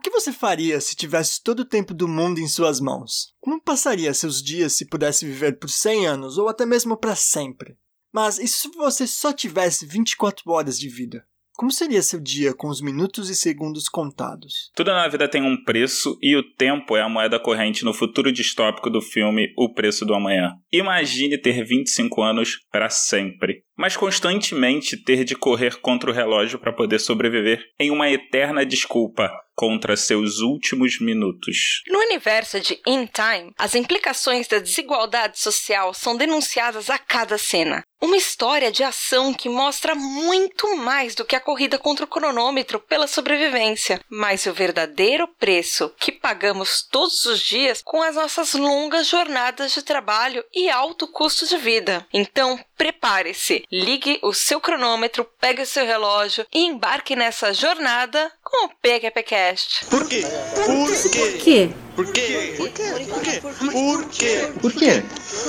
que 0.00 0.10
você 0.10 0.32
faria 0.32 0.80
se 0.80 0.96
tivesse 0.96 1.42
todo 1.42 1.60
o 1.60 1.64
tempo 1.64 1.92
do 1.92 2.08
mundo 2.08 2.40
em 2.40 2.48
suas 2.48 2.80
mãos? 2.80 3.34
Como 3.40 3.62
passaria 3.62 4.12
seus 4.14 4.42
dias 4.42 4.72
se 4.72 4.86
pudesse 4.86 5.26
viver 5.26 5.58
por 5.58 5.68
100 5.68 6.06
anos 6.06 6.38
ou 6.38 6.48
até 6.48 6.64
mesmo 6.64 6.96
para 6.96 7.14
sempre? 7.14 7.76
Mas 8.12 8.38
e 8.38 8.48
se 8.48 8.68
você 8.68 9.06
só 9.06 9.32
tivesse 9.32 9.86
24 9.86 10.50
horas 10.50 10.78
de 10.78 10.88
vida? 10.88 11.24
Como 11.60 11.70
seria 11.70 12.00
seu 12.00 12.18
dia 12.18 12.54
com 12.54 12.68
os 12.68 12.80
minutos 12.80 13.28
e 13.28 13.34
segundos 13.34 13.86
contados? 13.86 14.70
Tudo 14.74 14.92
na 14.92 15.06
vida 15.08 15.28
tem 15.28 15.42
um 15.42 15.62
preço 15.62 16.16
e 16.22 16.34
o 16.34 16.42
tempo 16.54 16.96
é 16.96 17.02
a 17.02 17.08
moeda 17.08 17.38
corrente 17.38 17.84
no 17.84 17.92
futuro 17.92 18.32
distópico 18.32 18.88
do 18.88 19.02
filme 19.02 19.52
O 19.58 19.74
Preço 19.74 20.06
do 20.06 20.14
Amanhã. 20.14 20.54
Imagine 20.72 21.36
ter 21.36 21.62
25 21.62 22.22
anos 22.22 22.56
para 22.72 22.88
sempre, 22.88 23.62
mas 23.80 23.96
constantemente 23.96 24.94
ter 24.94 25.24
de 25.24 25.34
correr 25.34 25.80
contra 25.80 26.10
o 26.10 26.12
relógio 26.12 26.58
para 26.58 26.70
poder 26.70 26.98
sobreviver 26.98 27.64
em 27.78 27.90
uma 27.90 28.10
eterna 28.10 28.64
desculpa 28.64 29.32
contra 29.60 29.94
seus 29.94 30.38
últimos 30.38 30.98
minutos. 31.00 31.82
No 31.86 31.98
universo 31.98 32.60
de 32.60 32.80
In 32.86 33.06
Time, 33.06 33.52
as 33.58 33.74
implicações 33.74 34.46
da 34.48 34.58
desigualdade 34.58 35.38
social 35.38 35.92
são 35.92 36.16
denunciadas 36.16 36.88
a 36.88 36.98
cada 36.98 37.36
cena. 37.36 37.82
Uma 38.00 38.16
história 38.16 38.72
de 38.72 38.82
ação 38.82 39.34
que 39.34 39.50
mostra 39.50 39.94
muito 39.94 40.74
mais 40.76 41.14
do 41.14 41.26
que 41.26 41.36
a 41.36 41.40
corrida 41.40 41.78
contra 41.78 42.06
o 42.06 42.08
cronômetro 42.08 42.80
pela 42.80 43.06
sobrevivência, 43.06 44.00
mas 44.08 44.46
o 44.46 44.54
verdadeiro 44.54 45.28
preço 45.38 45.92
que 46.00 46.10
pagamos 46.10 46.82
todos 46.90 47.26
os 47.26 47.40
dias 47.40 47.82
com 47.84 48.02
as 48.02 48.16
nossas 48.16 48.54
longas 48.54 49.08
jornadas 49.08 49.74
de 49.74 49.82
trabalho 49.82 50.42
e 50.54 50.70
alto 50.70 51.06
custo 51.06 51.46
de 51.46 51.58
vida. 51.58 52.06
Então, 52.10 52.58
prepare-se, 52.78 53.62
ligue 53.70 54.18
o 54.22 54.32
seu 54.32 54.60
cronômetro, 54.60 55.24
pegue 55.40 55.62
o 55.62 55.66
seu 55.66 55.86
relógio 55.86 56.44
e 56.52 56.64
embarque 56.64 57.14
nessa 57.14 57.54
jornada 57.54 58.30
com 58.42 58.66
o 58.66 58.70
PQPcast. 58.82 59.86
Por 59.86 60.08
quê? 60.08 60.22
Por 60.64 61.10
quê? 61.10 61.70
Por 61.94 62.12
quê? 62.12 62.54
Por 62.56 62.70
quê? 62.70 62.90
Por 62.90 63.12
quê? 63.20 63.40
Por 63.50 64.02
quê? 64.10 64.32
Por 64.58 64.72
quê? 64.72 65.02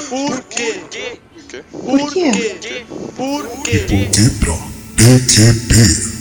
Por 0.09 0.44
quê? 0.44 1.20
Por 1.72 2.14
quê? 2.14 2.31
Por 3.18 3.64
quê? 3.64 3.80
Quebra 4.12 4.53
PQP. 4.96 6.21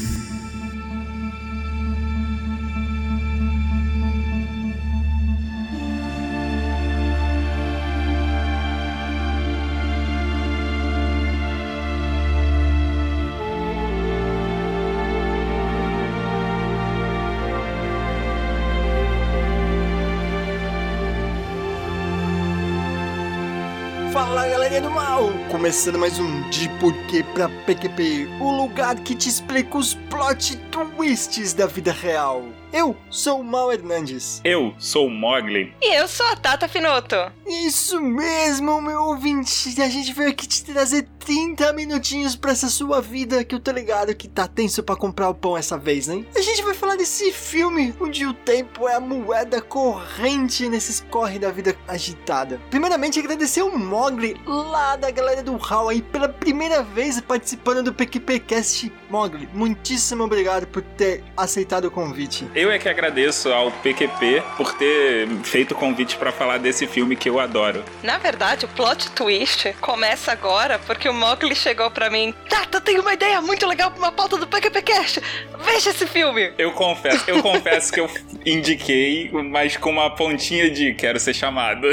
Fala 24.12 24.48
galerinha 24.48 24.80
do 24.80 24.90
mal! 24.90 25.30
Começando 25.52 25.96
mais 25.96 26.18
um 26.18 26.48
De 26.50 26.68
Porquê 26.80 27.22
pra 27.32 27.48
PQP, 27.48 28.28
o 28.40 28.50
lugar 28.50 28.96
que 28.96 29.14
te 29.14 29.28
explica 29.28 29.78
os 29.78 29.94
plot 29.94 30.56
twists 30.72 31.52
da 31.52 31.66
vida 31.66 31.92
real. 31.92 32.42
Eu 32.72 32.96
sou 33.10 33.40
o 33.40 33.44
Mal 33.44 33.72
Hernandes. 33.72 34.40
Eu 34.44 34.72
sou 34.78 35.08
o 35.08 35.10
Mogli. 35.10 35.74
E 35.82 35.98
eu 35.98 36.06
sou 36.06 36.24
a 36.26 36.36
Tata 36.36 36.68
Finoto. 36.68 37.16
Isso 37.46 38.00
mesmo, 38.00 38.80
meu 38.80 39.02
ouvinte. 39.02 39.80
A 39.82 39.88
gente 39.88 40.12
veio 40.12 40.30
aqui 40.30 40.46
te 40.46 40.64
trazer 40.64 41.08
30 41.18 41.72
minutinhos 41.72 42.36
pra 42.36 42.52
essa 42.52 42.68
sua 42.68 43.00
vida 43.00 43.44
que 43.44 43.54
eu 43.54 43.60
tô 43.60 43.72
ligado 43.72 44.14
que 44.14 44.28
tá 44.28 44.46
tenso 44.46 44.82
pra 44.82 44.96
comprar 44.96 45.28
o 45.28 45.34
pão 45.34 45.56
essa 45.56 45.76
vez, 45.76 46.06
né? 46.06 46.24
A 46.34 46.40
gente 46.40 46.62
vai 46.62 46.74
falar 46.74 46.96
desse 46.96 47.32
filme 47.32 47.92
onde 48.00 48.24
o 48.24 48.32
tempo 48.32 48.88
é 48.88 48.94
a 48.94 49.00
moeda 49.00 49.60
corrente 49.60 50.68
nesses 50.68 51.00
corre 51.10 51.38
da 51.38 51.50
vida 51.50 51.76
agitada. 51.88 52.60
Primeiramente, 52.70 53.18
agradecer 53.18 53.62
o 53.62 53.76
Mogli 53.76 54.40
lá 54.46 54.96
da 54.96 55.10
galera 55.10 55.42
do 55.42 55.56
Hall 55.56 55.88
aí 55.88 56.00
pela 56.00 56.28
primeira 56.28 56.82
vez 56.82 57.20
participando 57.20 57.82
do 57.82 57.92
PQPcast. 57.92 58.92
Mogli, 59.10 59.48
muitíssimo 59.52 60.24
obrigado 60.24 60.66
por 60.66 60.82
ter 60.82 61.24
aceitado 61.36 61.86
o 61.86 61.90
convite. 61.90 62.48
Eu 62.60 62.70
é 62.70 62.78
que 62.78 62.90
agradeço 62.90 63.50
ao 63.50 63.70
PQP 63.70 64.42
por 64.54 64.74
ter 64.74 65.26
feito 65.44 65.72
o 65.72 65.74
convite 65.74 66.18
para 66.18 66.30
falar 66.30 66.58
desse 66.58 66.86
filme 66.86 67.16
que 67.16 67.26
eu 67.26 67.40
adoro. 67.40 67.82
Na 68.02 68.18
verdade, 68.18 68.66
o 68.66 68.68
plot 68.68 69.12
twist 69.12 69.72
começa 69.80 70.30
agora 70.30 70.78
porque 70.78 71.08
o 71.08 71.14
Mowgli 71.14 71.56
chegou 71.56 71.90
pra 71.90 72.10
mim. 72.10 72.34
Tata, 72.50 72.78
tenho 72.78 73.00
uma 73.00 73.14
ideia 73.14 73.40
muito 73.40 73.66
legal 73.66 73.90
pra 73.90 73.98
uma 73.98 74.12
pauta 74.12 74.36
do 74.36 74.46
PQPcast. 74.46 75.22
Veja 75.64 75.88
esse 75.88 76.06
filme. 76.06 76.52
Eu 76.58 76.72
confesso, 76.72 77.24
eu 77.26 77.42
confesso 77.42 77.90
que 77.90 78.00
eu 78.00 78.10
indiquei, 78.44 79.30
mas 79.32 79.78
com 79.78 79.88
uma 79.88 80.14
pontinha 80.14 80.70
de 80.70 80.92
quero 80.92 81.18
ser 81.18 81.32
chamado. 81.32 81.88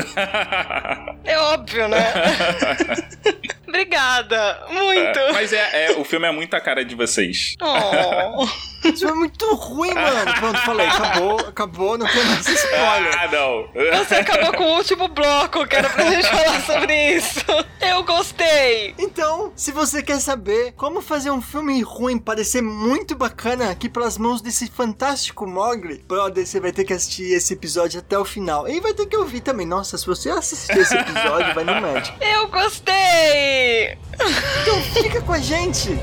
É 1.23 1.39
óbvio, 1.39 1.87
né? 1.87 2.13
Obrigada. 3.67 4.65
Muito. 4.69 5.19
mas 5.33 5.51
é, 5.53 5.87
é, 5.87 5.91
o 5.97 6.03
filme 6.03 6.27
é 6.27 6.31
muito 6.31 6.53
a 6.55 6.61
cara 6.61 6.83
de 6.85 6.95
vocês. 6.95 7.55
Oh. 7.61 8.47
Isso 8.83 9.05
foi 9.05 9.15
muito 9.15 9.53
ruim, 9.55 9.93
mano. 9.93 10.33
Pronto, 10.35 10.59
falei, 10.59 10.87
acabou, 10.87 11.39
acabou, 11.39 11.97
não 11.97 12.07
tem 12.07 12.23
mais 12.23 12.47
spoiler. 12.47 13.19
Ah, 13.19 13.27
não. 13.31 13.67
Você 13.97 14.15
acabou 14.15 14.53
com 14.53 14.63
o 14.63 14.77
último 14.77 15.07
bloco 15.07 15.65
que 15.67 15.75
era 15.75 15.89
pra 15.89 16.09
gente 16.09 16.27
falar 16.27 16.61
sobre 16.61 17.15
isso. 17.15 17.45
Eu 17.81 18.03
gostei. 18.03 18.93
Então, 18.97 19.51
se 19.55 19.71
você 19.71 20.01
quer 20.01 20.19
saber 20.19 20.73
como 20.73 21.01
fazer 21.01 21.31
um 21.31 21.41
filme 21.41 21.81
ruim 21.81 22.17
parecer 22.17 22.61
muito 22.61 23.15
bacana 23.15 23.69
aqui 23.69 23.89
pelas 23.89 24.17
mãos 24.17 24.41
desse 24.41 24.67
fantástico 24.67 25.45
Mogli, 25.45 26.03
brother, 26.07 26.45
você 26.45 26.59
vai 26.59 26.71
ter 26.71 26.83
que 26.85 26.93
assistir 26.93 27.33
esse 27.33 27.53
episódio 27.53 27.99
até 27.99 28.17
o 28.17 28.25
final. 28.25 28.67
E 28.67 28.79
vai 28.79 28.93
ter 28.93 29.07
que 29.07 29.17
ouvir 29.17 29.41
também. 29.41 29.65
Nossa, 29.65 29.97
se 29.97 30.05
você 30.05 30.29
assistir 30.29 30.77
esse 30.77 30.95
episódio, 30.95 31.53
vai 31.53 31.63
no 31.63 31.81
médico. 31.81 32.17
Eu 32.23 32.47
gostei. 32.47 33.56
Então, 34.61 34.81
fica 35.01 35.21
com 35.21 35.33
a 35.33 35.39
gente. 35.39 35.97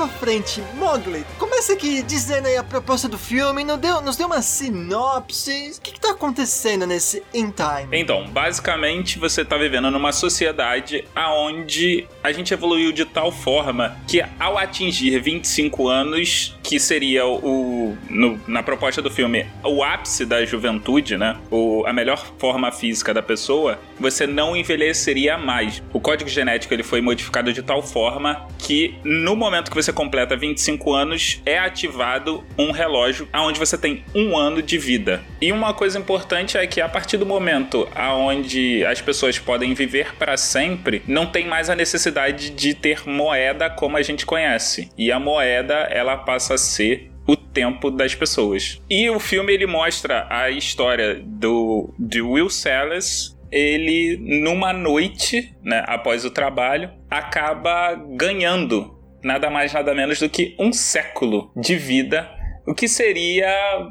Pra 0.00 0.08
frente, 0.08 0.62
Mogli. 0.76 1.24
Começa 1.38 1.74
aqui 1.74 2.02
dizendo 2.02 2.46
aí 2.46 2.56
a 2.56 2.64
proposta 2.64 3.06
do 3.06 3.18
filme, 3.18 3.62
nos 3.64 3.76
deu, 3.78 4.00
nos 4.00 4.16
deu 4.16 4.26
uma 4.28 4.40
sinopse. 4.40 5.72
O 5.76 5.80
que, 5.82 5.92
que 5.92 6.00
tá 6.00 6.12
acontecendo 6.12 6.86
nesse 6.86 7.22
In 7.34 7.50
Time? 7.50 7.88
Então, 8.00 8.26
basicamente 8.28 9.18
você 9.18 9.44
tá 9.44 9.58
vivendo 9.58 9.90
numa 9.90 10.10
sociedade 10.12 11.04
aonde 11.14 12.06
a 12.22 12.32
gente 12.32 12.54
evoluiu 12.54 12.92
de 12.92 13.04
tal 13.04 13.30
forma 13.30 13.94
que 14.08 14.24
ao 14.38 14.56
atingir 14.56 15.20
25 15.20 15.86
anos, 15.88 16.56
que 16.62 16.80
seria 16.80 17.26
o 17.26 17.96
no- 18.08 18.40
na 18.46 18.62
proposta 18.62 19.02
do 19.02 19.10
filme 19.10 19.46
o 19.62 19.82
ápice 19.84 20.24
da 20.24 20.44
juventude, 20.46 21.18
né? 21.18 21.36
O, 21.50 21.84
a 21.86 21.92
melhor 21.92 22.24
forma 22.38 22.72
física 22.72 23.12
da 23.12 23.22
pessoa, 23.22 23.78
você 23.98 24.26
não 24.26 24.56
envelheceria 24.56 25.36
mais. 25.36 25.82
O 25.92 26.00
código 26.00 26.30
genético 26.30 26.72
ele 26.72 26.82
foi 26.82 27.00
modificado 27.02 27.52
de 27.52 27.62
tal 27.62 27.82
forma 27.82 28.46
que 28.58 28.94
no 29.04 29.36
momento 29.36 29.70
que 29.70 29.76
você 29.76 29.89
completa 29.92 30.36
25 30.36 30.92
anos 30.92 31.40
é 31.44 31.58
ativado 31.58 32.44
um 32.58 32.70
relógio 32.70 33.28
aonde 33.32 33.58
você 33.58 33.76
tem 33.76 34.04
um 34.14 34.36
ano 34.36 34.62
de 34.62 34.78
vida. 34.78 35.22
E 35.40 35.52
uma 35.52 35.74
coisa 35.74 35.98
importante 35.98 36.56
é 36.56 36.66
que 36.66 36.80
a 36.80 36.88
partir 36.88 37.16
do 37.16 37.26
momento 37.26 37.88
aonde 37.94 38.84
as 38.84 39.00
pessoas 39.00 39.38
podem 39.38 39.74
viver 39.74 40.14
para 40.16 40.36
sempre, 40.36 41.02
não 41.06 41.26
tem 41.26 41.46
mais 41.46 41.70
a 41.70 41.76
necessidade 41.76 42.50
de 42.50 42.74
ter 42.74 43.06
moeda 43.06 43.70
como 43.70 43.96
a 43.96 44.02
gente 44.02 44.26
conhece. 44.26 44.90
E 44.96 45.10
a 45.12 45.18
moeda 45.18 45.74
ela 45.90 46.16
passa 46.16 46.54
a 46.54 46.58
ser 46.58 47.10
o 47.26 47.36
tempo 47.36 47.90
das 47.90 48.14
pessoas. 48.14 48.80
E 48.88 49.08
o 49.08 49.20
filme 49.20 49.52
ele 49.52 49.66
mostra 49.66 50.26
a 50.28 50.50
história 50.50 51.20
do 51.24 51.94
de 51.98 52.20
Will 52.20 52.50
Sellers 52.50 53.38
ele 53.50 54.16
numa 54.42 54.72
noite, 54.72 55.52
né, 55.62 55.82
após 55.86 56.24
o 56.24 56.30
trabalho, 56.30 56.90
acaba 57.10 57.94
ganhando 57.94 58.99
nada 59.22 59.50
mais 59.50 59.72
nada 59.72 59.94
menos 59.94 60.18
do 60.18 60.28
que 60.28 60.54
um 60.58 60.72
século 60.72 61.52
de 61.56 61.76
vida, 61.76 62.30
o 62.66 62.74
que 62.74 62.88
seria 62.88 63.48